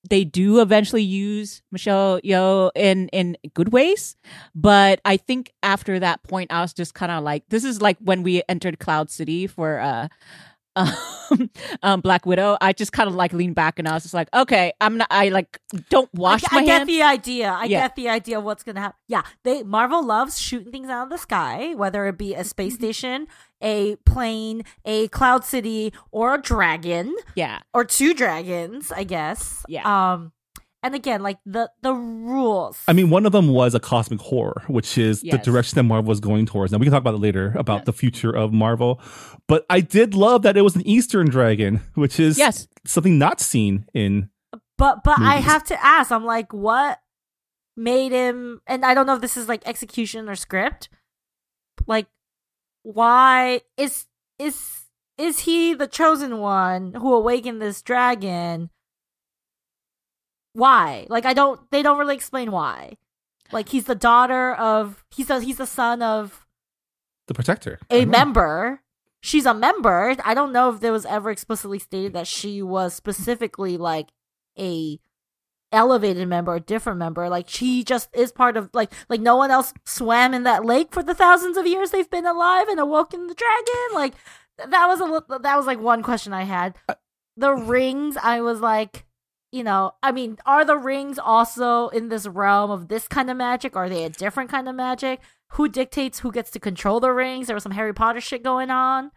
[0.09, 4.17] they do eventually use michelle yeoh in in good ways.
[4.55, 7.99] But i think after that point i was just kind of like this is like
[8.01, 10.09] when we entered cloud city for uh
[10.77, 11.51] um,
[11.83, 14.29] um black widow i just kind of like leaned back and i was just like
[14.35, 15.59] okay i'm not i like
[15.89, 17.51] don't wash I, my I get hands the idea.
[17.51, 17.83] I Yeah.
[17.83, 18.99] get the idea of what's gonna happen.
[19.09, 22.75] Yeah, they Marvel loves shooting things out of the sky, whether it be a space
[22.75, 23.27] station,
[23.63, 28.93] a plane, a cloud city, or a dragon, yeah or two dragons.
[28.93, 29.65] I guess.
[29.69, 29.83] Yeah.
[30.13, 30.33] Um,
[30.85, 32.79] and again, like the the rules.
[32.87, 36.07] I mean, one of them was a cosmic horror, which is the direction that Marvel
[36.09, 36.73] was going towards.
[36.73, 39.01] Now we can talk about it later about the future of Marvel,
[39.49, 43.41] but I did love that it was an Eastern dragon, which is yes something not
[43.41, 44.29] seen in.
[44.77, 46.13] But but I have to ask.
[46.13, 47.01] I'm like, what
[47.77, 48.61] made him?
[48.67, 50.91] And I don't know if this is like execution or script.
[51.87, 52.09] Like,
[52.83, 54.05] why is
[54.39, 54.83] is
[55.17, 58.69] is he the chosen one who awakened this dragon?
[60.55, 61.07] Why?
[61.11, 61.61] Like, I don't.
[61.71, 62.97] They don't really explain why.
[63.53, 65.05] Like, he's the daughter of.
[65.15, 66.47] He's the he's the son of
[67.29, 67.79] The Protector.
[67.91, 68.11] A know.
[68.11, 68.81] member.
[69.21, 70.17] She's a member.
[70.25, 74.11] I don't know if there was ever explicitly stated that she was specifically like
[74.59, 74.99] a
[75.75, 77.29] elevated member a different member.
[77.29, 80.93] Like she just is part of like like no one else swam in that lake
[80.93, 83.95] for the thousands of years they've been alive and awoken the dragon.
[83.95, 84.15] Like
[84.59, 86.77] that was a that was like one question I had.
[87.37, 89.05] The rings, I was like,
[89.55, 93.37] you know, I mean, are the rings also in this realm of this kind of
[93.37, 93.77] magic?
[93.77, 95.21] Are they a different kind of magic?
[95.53, 97.47] Who dictates who gets to control the rings?
[97.47, 99.13] There was some Harry Potter shit going on.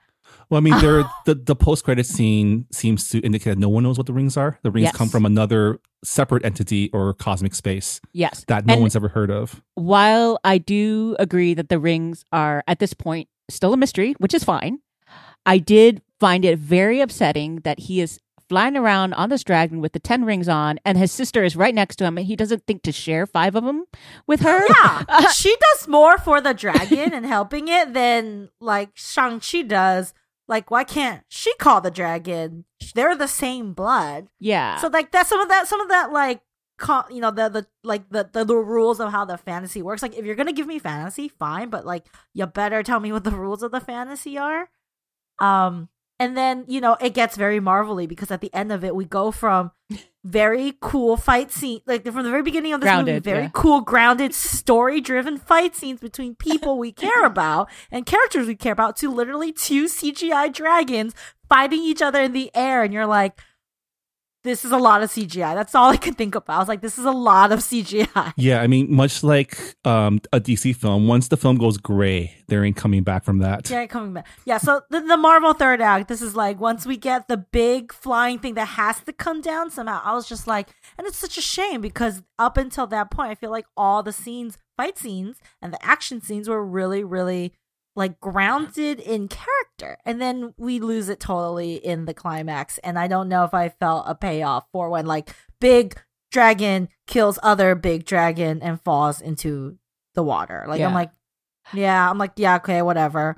[0.49, 3.81] Well, I mean, there the the post credit scene seems to indicate that no one
[3.83, 4.59] knows what the rings are.
[4.61, 4.95] The rings Yes.
[4.95, 9.31] come from another separate entity or cosmic space yes that no And- one's ever heard
[9.31, 9.63] of.
[9.73, 14.35] while I do agree that the rings are at this point still a mystery, which
[14.35, 14.79] is fine,
[15.47, 18.19] I did find it very upsetting that he is
[18.49, 21.75] flying around on this dragon with the 10 rings on and his sister is right
[21.75, 23.85] next to him and he doesn't think to share five of them
[24.25, 24.65] with her.
[24.67, 30.13] Yeah, she does more for the dragon and helping it than like Shang-Chi does.
[30.47, 32.63] Like, why can't she call the dragon?
[32.95, 34.27] They're the same blood.
[34.39, 34.77] Yeah.
[34.77, 36.41] So like that's some of that some of that like
[37.09, 40.01] you know the the like the, the the rules of how the fantasy works.
[40.01, 43.23] Like if you're gonna give me fantasy, fine, but like you better tell me what
[43.23, 44.69] the rules of the fantasy are.
[45.39, 45.89] Um,
[46.19, 49.05] and then you know it gets very marvelly because at the end of it we
[49.05, 49.71] go from
[50.23, 53.49] very cool fight scene like from the very beginning of this movie very yeah.
[53.53, 58.73] cool grounded story driven fight scenes between people we care about and characters we care
[58.73, 61.13] about to literally two cgi dragons
[61.47, 63.39] fighting each other in the air and you're like
[64.47, 65.53] this is a lot of CGI.
[65.55, 66.55] That's all I could think about.
[66.55, 68.33] I was like, this is a lot of CGI.
[68.35, 72.63] Yeah, I mean, much like um, a DC film, once the film goes gray, there
[72.63, 73.69] ain't coming back from that.
[73.69, 74.27] Yeah, coming back.
[74.45, 77.93] Yeah, so the, the Marvel third act, this is like once we get the big
[77.93, 80.01] flying thing that has to come down somehow.
[80.03, 83.35] I was just like, and it's such a shame because up until that point, I
[83.35, 87.53] feel like all the scenes, fight scenes, and the action scenes were really, really
[87.97, 89.97] like grounded in character.
[90.05, 92.77] And then we lose it totally in the climax.
[92.79, 95.99] And I don't know if I felt a payoff for when like big
[96.31, 99.79] dragon kills other big dragon and falls into
[100.13, 100.65] the water.
[100.67, 100.87] Like Yeah.
[100.87, 101.11] I'm like,
[101.73, 103.35] yeah, I'm like, yeah, okay, whatever.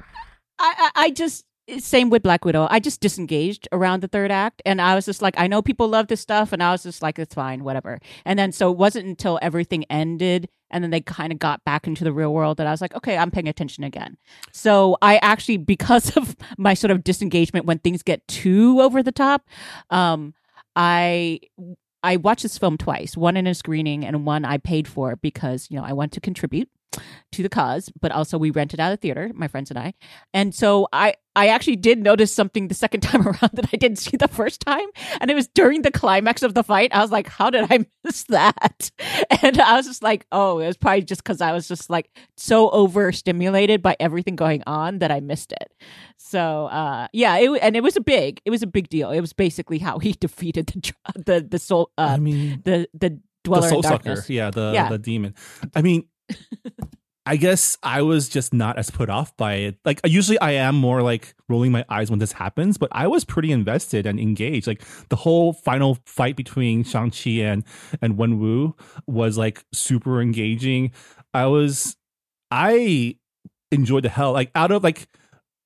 [0.59, 1.45] I, I I just
[1.77, 2.67] same with Black Widow.
[2.69, 5.87] I just disengaged around the third act, and I was just like, I know people
[5.87, 7.99] love this stuff, and I was just like, it's fine, whatever.
[8.25, 11.87] And then so it wasn't until everything ended, and then they kind of got back
[11.87, 14.17] into the real world that I was like, okay, I'm paying attention again.
[14.51, 19.11] So I actually, because of my sort of disengagement when things get too over the
[19.11, 19.47] top,
[19.89, 20.33] um,
[20.75, 21.39] I
[22.01, 25.67] I watched this film twice, one in a screening and one I paid for because
[25.69, 26.69] you know I want to contribute.
[27.31, 29.93] To the cause, but also we rented out a theater, my friends and I.
[30.33, 33.97] And so I I actually did notice something the second time around that I didn't
[33.99, 34.87] see the first time,
[35.21, 36.93] and it was during the climax of the fight.
[36.93, 38.91] I was like, "How did I miss that?"
[39.41, 42.09] And I was just like, "Oh, it was probably just because I was just like
[42.35, 45.73] so overstimulated by everything going on that I missed it."
[46.17, 49.11] So uh, yeah, it, and it was a big, it was a big deal.
[49.11, 50.93] It was basically how he defeated the
[51.25, 54.89] the the soul, uh, I mean, the the dweller the soul sucker, yeah, the Yeah.
[54.89, 55.35] the demon.
[55.75, 56.03] I mean,
[57.25, 59.77] I guess I was just not as put off by it.
[59.85, 63.23] Like usually, I am more like rolling my eyes when this happens, but I was
[63.23, 64.65] pretty invested and engaged.
[64.65, 67.63] Like the whole final fight between Shang Chi and
[68.01, 68.75] and Wen Wu
[69.05, 70.91] was like super engaging.
[71.33, 71.95] I was,
[72.49, 73.17] I
[73.71, 75.07] enjoyed the hell like out of like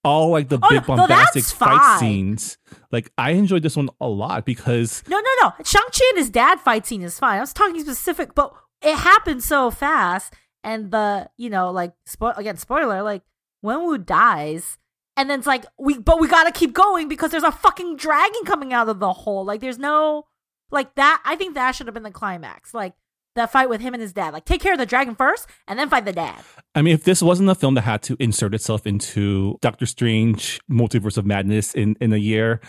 [0.04, 2.00] all like the Oh, big no, no, bombastic that's fight fine.
[2.00, 2.58] scenes.
[2.92, 5.54] Like I enjoyed this one a lot because No, no, no.
[5.64, 7.38] Shang-Chi and his dad fight scene is fine.
[7.38, 10.34] I was talking specific, but it happened so fast.
[10.64, 13.24] And the, you know, like, spo- again, spoiler, like,
[13.64, 14.78] Wenwu dies.
[15.16, 18.42] And then it's like, we, but we gotta keep going because there's a fucking dragon
[18.46, 19.46] coming out of the hole.
[19.46, 20.26] Like, there's no,
[20.72, 22.74] like, that, I think that should have been the climax.
[22.74, 22.94] Like,
[23.36, 24.34] that fight with him and his dad.
[24.34, 26.44] Like, take care of the dragon first and then fight the dad.
[26.76, 30.62] I mean, if this wasn't a film that had to insert itself into Doctor Strange
[30.72, 32.62] Multiverse of Madness in, in a year,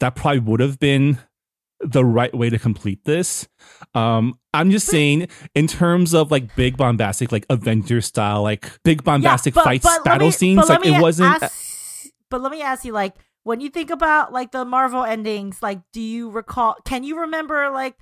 [0.00, 1.18] that probably would have been
[1.84, 3.48] the right way to complete this.
[3.94, 9.04] Um, I'm just saying, in terms of like big bombastic, like Avengers style, like big
[9.04, 11.42] bombastic but- fights, but battle me- scenes, like it wasn't.
[11.42, 13.14] ask- but let me ask you, like,
[13.44, 16.76] when you think about like the Marvel endings, like, do you recall?
[16.84, 17.96] Can you remember like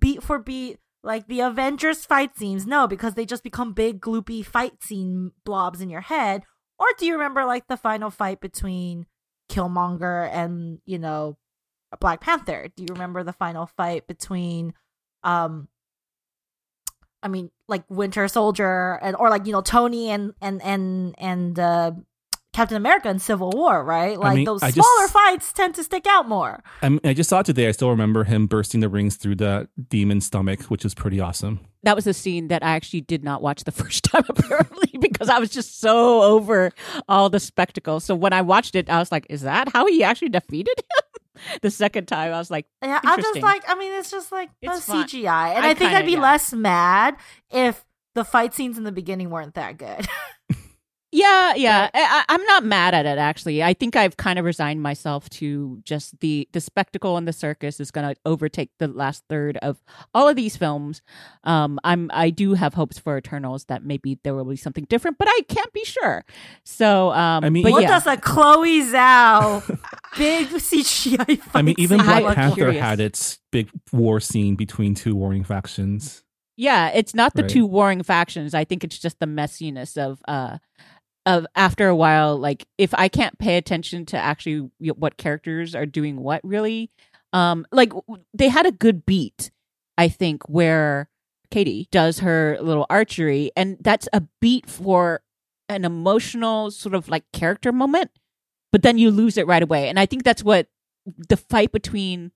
[0.00, 0.78] beat for beat?
[1.04, 5.80] Like the Avengers fight scenes, no, because they just become big, gloopy fight scene blobs
[5.80, 6.42] in your head.
[6.78, 9.06] Or do you remember like the final fight between
[9.50, 11.36] Killmonger and you know
[12.00, 12.68] Black Panther?
[12.76, 14.74] Do you remember the final fight between
[15.24, 15.68] um
[17.22, 21.58] I mean like Winter Soldier and or like you know Tony and and and and
[21.58, 21.92] uh
[22.54, 24.18] Captain America in Civil War, right?
[24.18, 26.62] Like mean, those I just- smaller fights tend to stick out more.
[26.82, 27.68] I, mean, I just saw it today.
[27.68, 31.60] I still remember him bursting the rings through the demon's stomach, which was pretty awesome.
[31.84, 35.28] that was a scene that I actually did not watch the first time apparently because
[35.28, 36.72] I was just so over
[37.08, 38.00] all the spectacle.
[38.00, 41.07] So when I watched it, I was like, "Is that how he actually defeated him?"
[41.62, 44.48] the second time, I was like, Yeah, I'm just like, I mean, it's just like
[44.48, 45.06] a It's fun.
[45.06, 46.20] CGI, and I I, think kinda- I'd be yeah.
[46.20, 47.16] less mad
[47.50, 47.84] if
[48.14, 50.06] the fight scenes in the beginning weren't that good.
[51.10, 53.62] "Yeah, yeah." I, I- I'm not mad at it actually.
[53.62, 57.80] I think I've kind of resigned myself to just the the spectacle and the circus
[57.80, 59.82] is going to overtake the last third of
[60.12, 61.00] all of these films.
[61.44, 65.16] Um, I'm I do have hopes for Eternals that maybe there will be something different,
[65.16, 66.24] but I can't be sure.
[66.64, 67.88] So, um, I mean, but what yeah.
[67.88, 69.77] does a Chloe Zhao
[70.18, 72.82] big CGI fight I mean, even scene I- Black Panther curious.
[72.82, 76.22] had its big war scene between two warring factions.
[76.56, 77.50] Yeah, it's not the Right.
[77.50, 78.52] two warring factions.
[78.52, 80.58] I think it's just the messiness of uh
[81.26, 85.84] of after a while like if I can't pay attention to actually what characters are
[85.86, 86.90] doing what really
[87.32, 87.92] um like
[88.32, 89.50] they had a good beat
[89.98, 91.10] I think where
[91.50, 95.20] Katy does her little archery and that's a beat for
[95.68, 98.10] an emotional sort of like character moment
[98.72, 99.88] but then you lose it right away.
[99.88, 100.66] And I think that's what
[101.28, 102.32] the fight between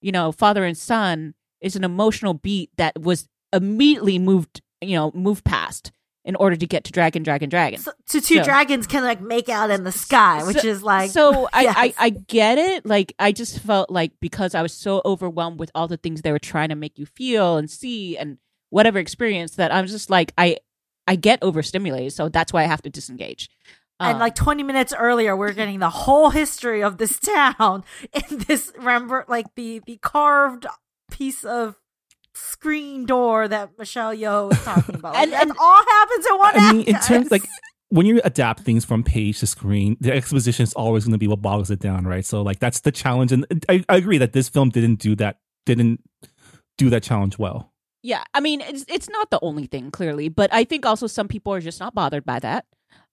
[0.00, 5.10] you know father and son is an emotional beat that was immediately moved you know
[5.14, 5.92] moved past
[6.24, 7.80] in order to get to dragon dragon dragon.
[7.80, 10.82] So, to two So- dragons can like make out in the sky, which So- is
[10.82, 11.66] like so I.
[11.98, 12.84] I i get it.
[12.86, 16.32] Like i just felt like because i was so overwhelmed with all the things they
[16.32, 18.38] were trying to make you feel and see and
[18.70, 20.56] whatever experience that i'm just like i
[21.06, 22.12] i get overstimulated.
[22.12, 23.48] So that's why i have to disengage
[24.02, 24.44] and like uh.
[24.44, 27.18] 20 minutes earlier we're getting the whole history of this
[27.58, 30.66] town in this remember like the the carved
[31.10, 31.76] piece of
[32.34, 35.14] screen door that Michelle Yeoh was talking about.
[35.16, 37.42] And- and, and- all happens in one I mean, act, in terms like
[37.90, 41.28] when you adapt things from page to screen, the exposition is always going to be
[41.28, 42.24] what bogs it down, right?
[42.24, 45.40] So like that's the challenge, and I, I agree that this film didn't do that,
[45.66, 46.00] didn't
[46.78, 47.70] do that challenge well.
[48.02, 51.28] Yeah, I mean it's it's not the only thing clearly, but I think also some
[51.28, 52.64] people are just not bothered by that.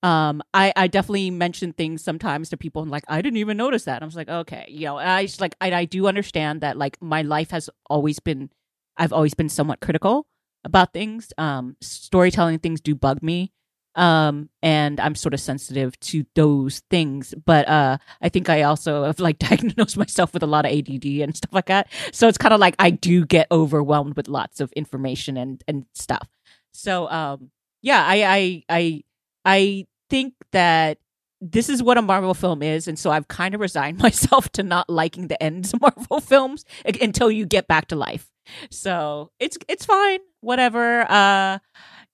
[0.01, 3.83] Um, I I definitely mention things sometimes to people and like I didn't even notice
[3.85, 4.01] that.
[4.01, 6.77] I was like, okay, you know, and I just like I, I do understand that
[6.77, 8.49] like my life has always been,
[8.97, 10.27] I've always been somewhat critical
[10.63, 11.33] about things.
[11.37, 13.51] Um, storytelling things do bug me.
[13.95, 19.03] Um, and I'm sort of sensitive to those things, but uh, I think I also
[19.03, 21.91] have like diagnosed myself with a lot of ADD and stuff like that.
[22.13, 25.85] So it's kind of like I do get overwhelmed with lots of information and and
[25.93, 26.29] stuff.
[26.71, 27.51] So um,
[27.81, 29.03] yeah, I I I
[29.45, 30.97] I think that
[31.41, 34.63] this is what a Marvel film is, and so I've kind of resigned myself to
[34.63, 36.65] not liking the ends of Marvel films
[37.01, 38.29] until you get back to life.
[38.71, 41.01] So it's it's fine, whatever.
[41.03, 41.59] Uh,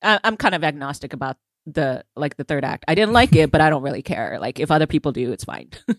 [0.01, 2.86] I, I'm kind of agnostic about the like the third act.
[2.88, 4.38] I didn't like it, but I don't really care.
[4.39, 5.69] Like if other people do, it's fine.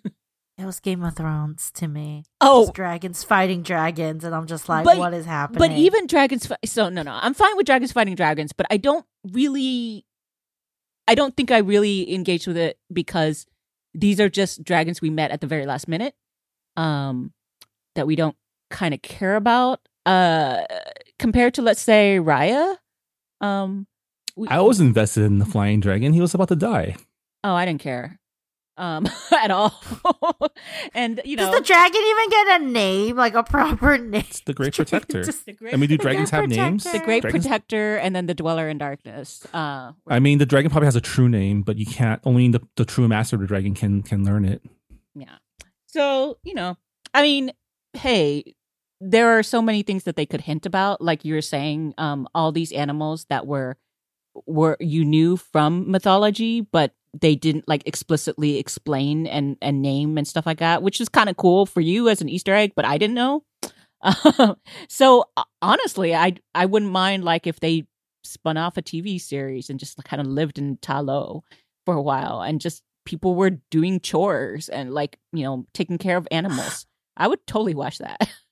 [0.59, 2.24] It was Game of Thrones to me.
[2.41, 5.59] oh, dragons fighting dragons, and I'm just like, But- what is happening?
[5.59, 6.47] but even dragons.
[6.47, 10.07] Fi- so no, no, I'm fine with dragons fighting dragons, but I don't really.
[11.09, 13.47] I don't think I really engaged with it because
[13.95, 16.15] these are just dragons we met at the very last minute,
[16.77, 17.33] um,
[17.95, 18.37] that we don't
[18.71, 19.81] kind of care about.
[20.05, 20.65] Uh,
[21.19, 22.77] compared to let's say Raya,
[23.41, 23.87] um,
[24.37, 26.13] we- I was invested in the flying dragon.
[26.13, 26.97] He was about to die.
[27.45, 28.19] Oh, I didn't care.
[28.79, 29.72] Um at all.
[30.95, 34.24] and you know does the dragon even get a name, like a proper name?
[34.29, 35.24] It's the Great Protector.
[35.24, 36.85] Just- the great, I mean, do dragons Great have names?
[36.85, 39.47] The great Dragons- protector and then the dweller in darkness.
[39.55, 42.20] Uh I mean, the dragon probably has a true name, but you can't.
[42.24, 44.62] Only the, the true master of the dragon can can learn it.
[45.14, 45.37] yeah.
[45.87, 46.77] So, you know,
[47.14, 47.53] I mean,
[47.95, 48.55] hey,
[49.01, 52.27] there are so many things that they could hint about like you were saying um
[52.35, 53.77] all these animals that were
[54.47, 60.27] were you knew from mythology but they didn't like explicitly explain and and name and
[60.27, 62.85] stuff like that which is kind of cool for you as an easter egg but
[62.85, 63.43] i didn't know.
[64.89, 67.87] So uh, honestly i i wouldn't mind like if they
[68.25, 71.45] spun off a tv series and just kind of lived in Ta Lo
[71.85, 76.19] for a while and just people were doing chores and like you know taking care
[76.19, 76.87] of animals.
[77.17, 78.29] I would totally watch that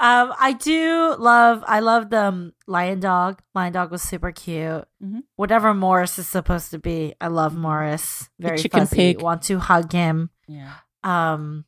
[0.00, 1.64] Um, I do love.
[1.66, 3.40] I love the um, lion dog.
[3.54, 4.84] Lion dog was super cute.
[5.02, 5.22] Mhm.
[5.36, 8.28] Whatever Morris is supposed to be, I love Morris.
[8.38, 8.96] Very chicken fuzzy.
[8.96, 9.22] pig.
[9.22, 10.30] Want to hug him.
[10.46, 11.64] yeah Um,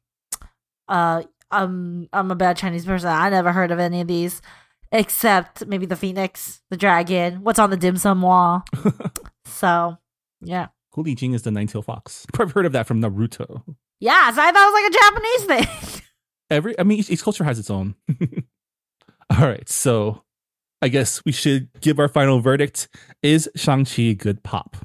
[0.88, 3.09] uh, um, I'm a bad Chinese person.
[3.11, 4.40] I never heard of any of these,
[4.92, 7.42] except maybe the phoenix, the dragon.
[7.42, 8.62] What's on the dim sum wall?
[9.44, 9.96] so,
[10.40, 10.68] yeah.
[10.94, 12.26] Hu Li Jing is the nine-tailed fox.
[12.38, 13.62] I've heard of that from Naruto.
[13.98, 15.99] Yeah, so I thought it was like a Japanese thing.
[16.51, 17.94] Every, I mean, each, each culture has its own.
[19.30, 20.22] All right, so
[20.82, 22.88] I guess we should give our final verdict.
[23.22, 24.76] Is Shang-Chi good pop?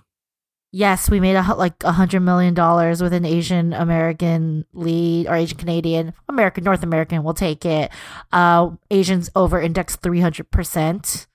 [0.72, 5.36] Yes, we made a like a hundred million dollars with an Asian American lead or
[5.36, 7.24] Asian Canadian, American North American.
[7.24, 7.92] We'll take it.
[8.34, 11.28] Uh, Asians over index three hundred percent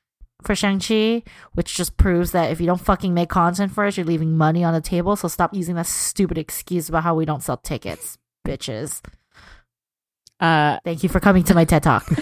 [0.42, 1.22] for Shang Chi,
[1.54, 4.62] which just proves that if you don't fucking make content for us, you're leaving money
[4.62, 5.16] on the table.
[5.16, 9.00] So stop using that stupid excuse about how we don't sell tickets, bitches.
[10.40, 12.08] Uh Thank you for coming to my TED Talk.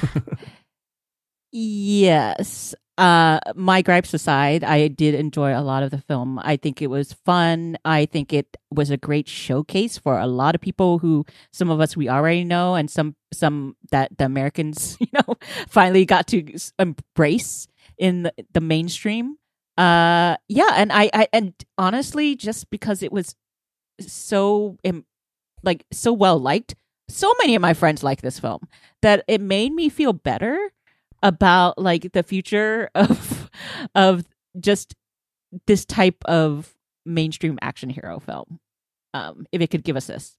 [1.52, 2.74] Yes.
[2.98, 6.38] Uh my gripes aside, I did enjoy a lot of the film.
[6.42, 7.78] I think it was fun.
[7.84, 11.80] I think it was a great showcase for a lot of people who some of
[11.80, 15.36] us we already know and some some that the Americans, you know,
[15.68, 16.42] finally got to
[16.78, 19.36] embrace in the, the mainstream.
[19.78, 23.36] Uh yeah, and I I and honestly just because it was
[24.00, 24.76] so
[25.62, 26.74] like so well liked,
[27.08, 28.68] so many of my friends like this film
[29.02, 30.70] that it made me feel better
[31.22, 33.50] about like the future of
[33.94, 34.24] of
[34.58, 34.94] just
[35.66, 38.60] this type of mainstream action hero film.
[39.14, 40.37] Um, if it could give us this.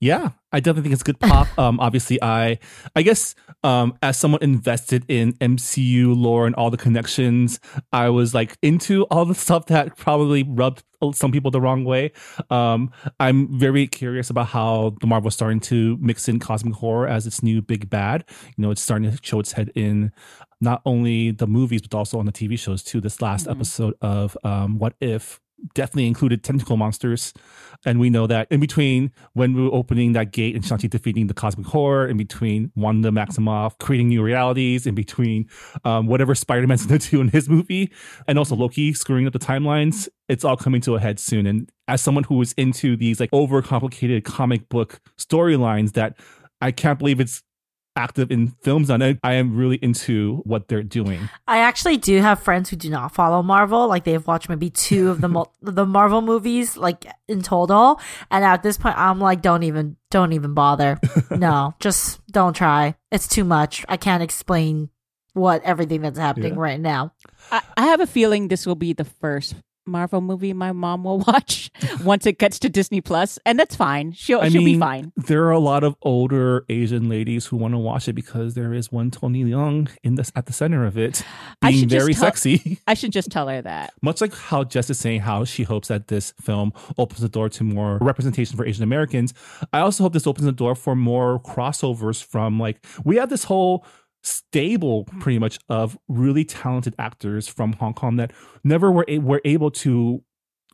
[0.00, 1.48] Yeah, I definitely think it's good pop.
[1.58, 2.58] um, obviously, I,
[2.94, 7.58] I guess, um, as someone invested in MCU lore and all the connections,
[7.92, 12.12] I was like into all the stuff that probably rubbed some people the wrong way.
[12.50, 12.90] Um,
[13.20, 17.42] I'm very curious about how the Marvel's starting to mix in cosmic horror as its
[17.42, 18.24] new big bad.
[18.56, 20.12] You know, it's starting to show its head in
[20.60, 23.00] not only the movies but also on the TV shows too.
[23.00, 23.50] This last Mhm.
[23.52, 25.40] episode of um, What If
[25.74, 27.32] definitely included tentacle monsters.
[27.84, 31.26] And we know that in between when we were opening that gate and Shang-Chi defeating
[31.26, 35.48] the cosmic horror, in between Wanda Maximoff creating new realities, in between
[35.84, 37.92] um, whatever Spider-Man's going to do in his movie,
[38.26, 41.46] and also Loki screwing up the timelines, it's all coming to a head soon.
[41.46, 46.16] And as someone who is into these like overcomplicated comic book storylines that
[46.60, 47.42] I can't believe it's
[47.96, 51.28] active in films on it, I am really into what they're doing.
[51.48, 53.88] I actually do have friends who do not follow Marvel.
[53.88, 58.00] Like they've watched maybe two of the mul- the Marvel movies, like in total.
[58.30, 60.98] And at this point, I'm like, don't even, don't even bother.
[61.30, 62.94] no, just don't try.
[63.10, 63.84] It's too much.
[63.88, 64.90] I can't explain
[65.32, 66.60] what everything that's happening Yeah.
[66.60, 67.12] right now.
[67.52, 69.54] I, I have a feeling this will be the first
[69.86, 71.70] Marvel movie my mom will watch
[72.02, 74.12] once it gets to Disney Plus, and that's fine.
[74.12, 75.12] She'll I she'll be fine.
[75.16, 78.72] There are a lot of older Asian ladies who want to watch it because there
[78.72, 81.22] is one Tony Leung in this at the center of it,
[81.62, 82.80] being very tell- sexy.
[82.86, 83.92] I should just tell her that.
[84.02, 87.48] Much like how Jess is saying how she hopes that this film opens the door
[87.50, 89.34] to more representation for Asian Americans,
[89.72, 93.44] I also hope this opens the door for more crossovers from like we have this
[93.44, 93.84] whole
[94.26, 98.32] stable pretty much of really talented actors from Hong Kong that
[98.64, 100.22] never were, were able to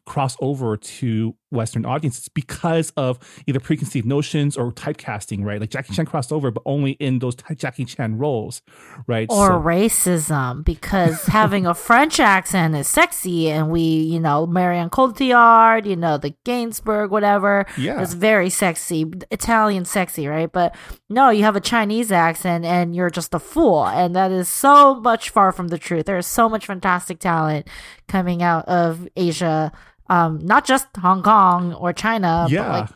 [0.07, 5.61] cross over to Western audiences because of either preconceived notions or typecasting, right?
[5.61, 8.63] Like Jackie Chan crossed over, but only in those Jackie Chan roles,
[9.07, 9.27] right?
[9.31, 14.91] or So- racism because having a French accent is sexy, and we, you know, Marion
[14.91, 18.01] Cotillard, you know, the Gainsbourg, whatever, Yeah.
[18.01, 20.51] is very sexy, Italian sexy, right?
[20.51, 20.75] But
[21.09, 24.95] no, you have a Chinese accent, and you're just a fool, and that is so
[25.01, 26.07] much far from the truth.
[26.07, 27.69] There is so much fantastic talent
[28.09, 29.73] coming out of Asia,
[30.13, 32.81] um, not just Hong Kong or China, but yeah.
[32.81, 32.91] like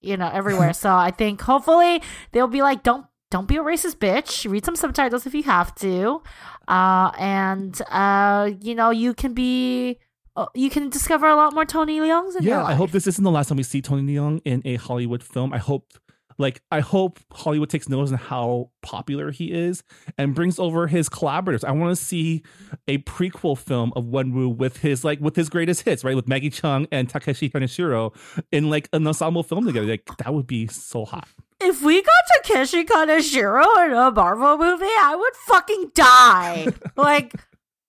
[0.00, 2.02] you know everywhere so i think hopefully
[2.32, 5.74] they'll be like don't don't be a racist bitch read some subtitles if you have
[5.74, 6.22] to
[6.68, 9.98] uh and uh you know you can be
[10.36, 13.06] uh, you can discover a lot more tony leungs in your yeah, I hope this
[13.06, 15.52] isn't the last time we see Tony Leung in a Hollywood film.
[15.52, 15.98] I hope,
[16.40, 19.82] like, I hope Hollywood takes notice on how popular he is
[20.18, 21.62] and brings over his collaborators.
[21.62, 22.42] I want to see
[22.88, 26.50] a prequel film of Wenwu with his like with his greatest hits, right, with Maggie
[26.50, 28.14] Cheung and Takeshi Kaneshiro
[28.50, 29.86] in like an ensemble film together.
[29.86, 31.28] Like that would be so hot.
[31.60, 37.34] if we got takeshi kaneshiro in a marvel movie i would fucking die like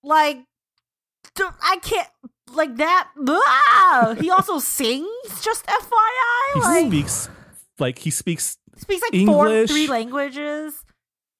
[0.03, 0.39] like
[1.39, 2.07] I can't
[2.53, 4.15] like that ah!
[4.19, 5.07] he also sings
[5.41, 7.29] just fyi He like speaks
[7.81, 10.83] like he speaks speaks like four English, three languages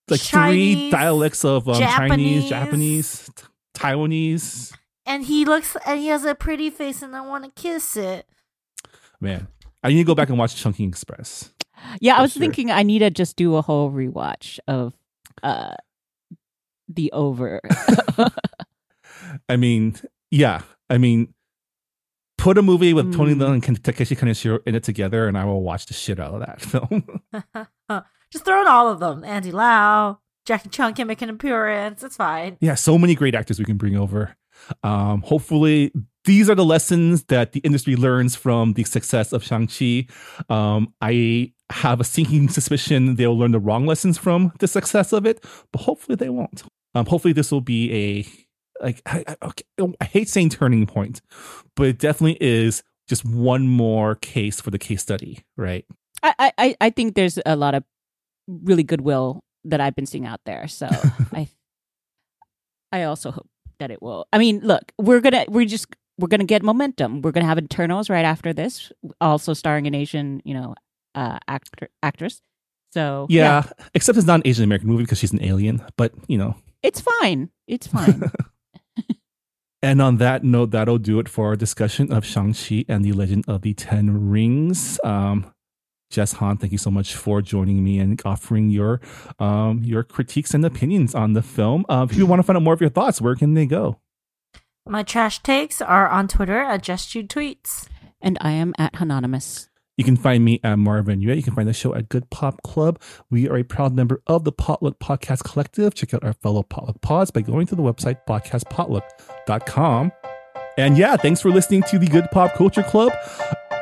[0.10, 2.50] like three dialects of um, Chinese, Japanese.
[2.50, 3.44] Japanese, t-
[3.76, 4.74] Taiwanese.
[5.06, 8.28] and he looks and he has a pretty face and I want to kiss it.
[9.20, 9.48] Man,
[9.84, 11.54] I need to go back and watch Chungking Express.
[12.00, 12.42] Yeah, I was sure.
[12.42, 14.94] thinking I need to just do a whole rewatch of
[15.44, 15.76] uh
[16.90, 17.62] the over.
[19.50, 19.96] I mean,
[20.30, 20.62] yeah.
[20.90, 21.34] I mean,
[22.42, 23.42] put a movie with Tony Hmm.
[23.42, 26.40] Leung and Takeshi Kaneshiro in it together, and I will watch the shit out of
[26.42, 27.22] that film.
[28.32, 29.24] Just throw in all of them.
[29.24, 32.02] Andy Lau, Jackie Chan can make an appearance.
[32.04, 32.58] It's fine.
[32.62, 34.36] yeah, so many great actors we can bring over.
[34.84, 35.92] Um, hopefully,
[36.24, 40.08] these are the lessons that the industry learns from the success of Shang-Chi.
[40.50, 45.26] Um, I have a sinking suspicion they'll learn the wrong lessons from the success of
[45.26, 46.64] it, but hopefully they won't.
[46.96, 48.26] Um, hopefully, this will be a
[48.82, 49.64] like I, I, okay,
[50.00, 51.22] I hate saying turning point,
[51.76, 55.86] but it definitely is just one more case for the case study, right?
[56.24, 57.84] I, I I think there's a lot of
[58.48, 60.68] really goodwill that I've been seeing out there.
[60.68, 60.88] So
[61.34, 61.48] I
[62.92, 63.50] I also hope
[63.80, 64.28] that it will.
[64.32, 65.88] I mean, look, we're gonna we're just
[66.18, 67.22] we're gonna get momentum.
[67.22, 70.76] We're gonna have Eternals right after this, also starring an Asian, you know,
[71.16, 72.42] uh, actor actress.
[72.94, 73.64] So Yeah,
[73.94, 76.56] except it's not an Asian American movie because she's an alien, but you know.
[76.84, 77.50] it's fine.
[77.68, 78.30] It's fine.
[79.84, 83.46] And on that note, that'll do it for our discussion of Shang-Chi and the Legend
[83.48, 85.00] of the Ten Rings.
[85.04, 85.52] Um,
[86.12, 89.00] Jess Han, thank you so much for joining me and offering your
[89.40, 91.86] um, your critiques and opinions on the film.
[91.90, 94.00] Uh, if you want to find out more of your thoughts, where can they go?
[94.86, 97.88] My trash takes are on Twitter at Just You Tweets.
[98.22, 99.70] and I am at Hanhonymous.
[100.02, 101.36] You can find me at Marvin Yueh.
[101.36, 103.00] You can find the show at Good Pop Club.
[103.30, 105.94] We are a proud member of the Potluck Podcast Collective.
[105.94, 110.12] Check out our fellow Potluck Pods by going to the website podcastpotluck.com.
[110.80, 113.14] And yeah, thanks for listening to the Good Pop Culture Club.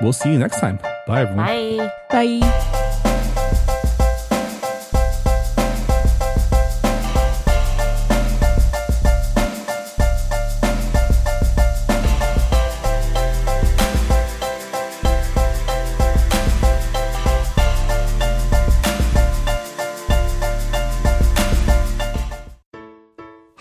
[0.01, 0.79] We'll see you next time.
[1.07, 1.45] Bye, everyone.
[1.45, 2.39] Bye.
[2.41, 2.85] Bye.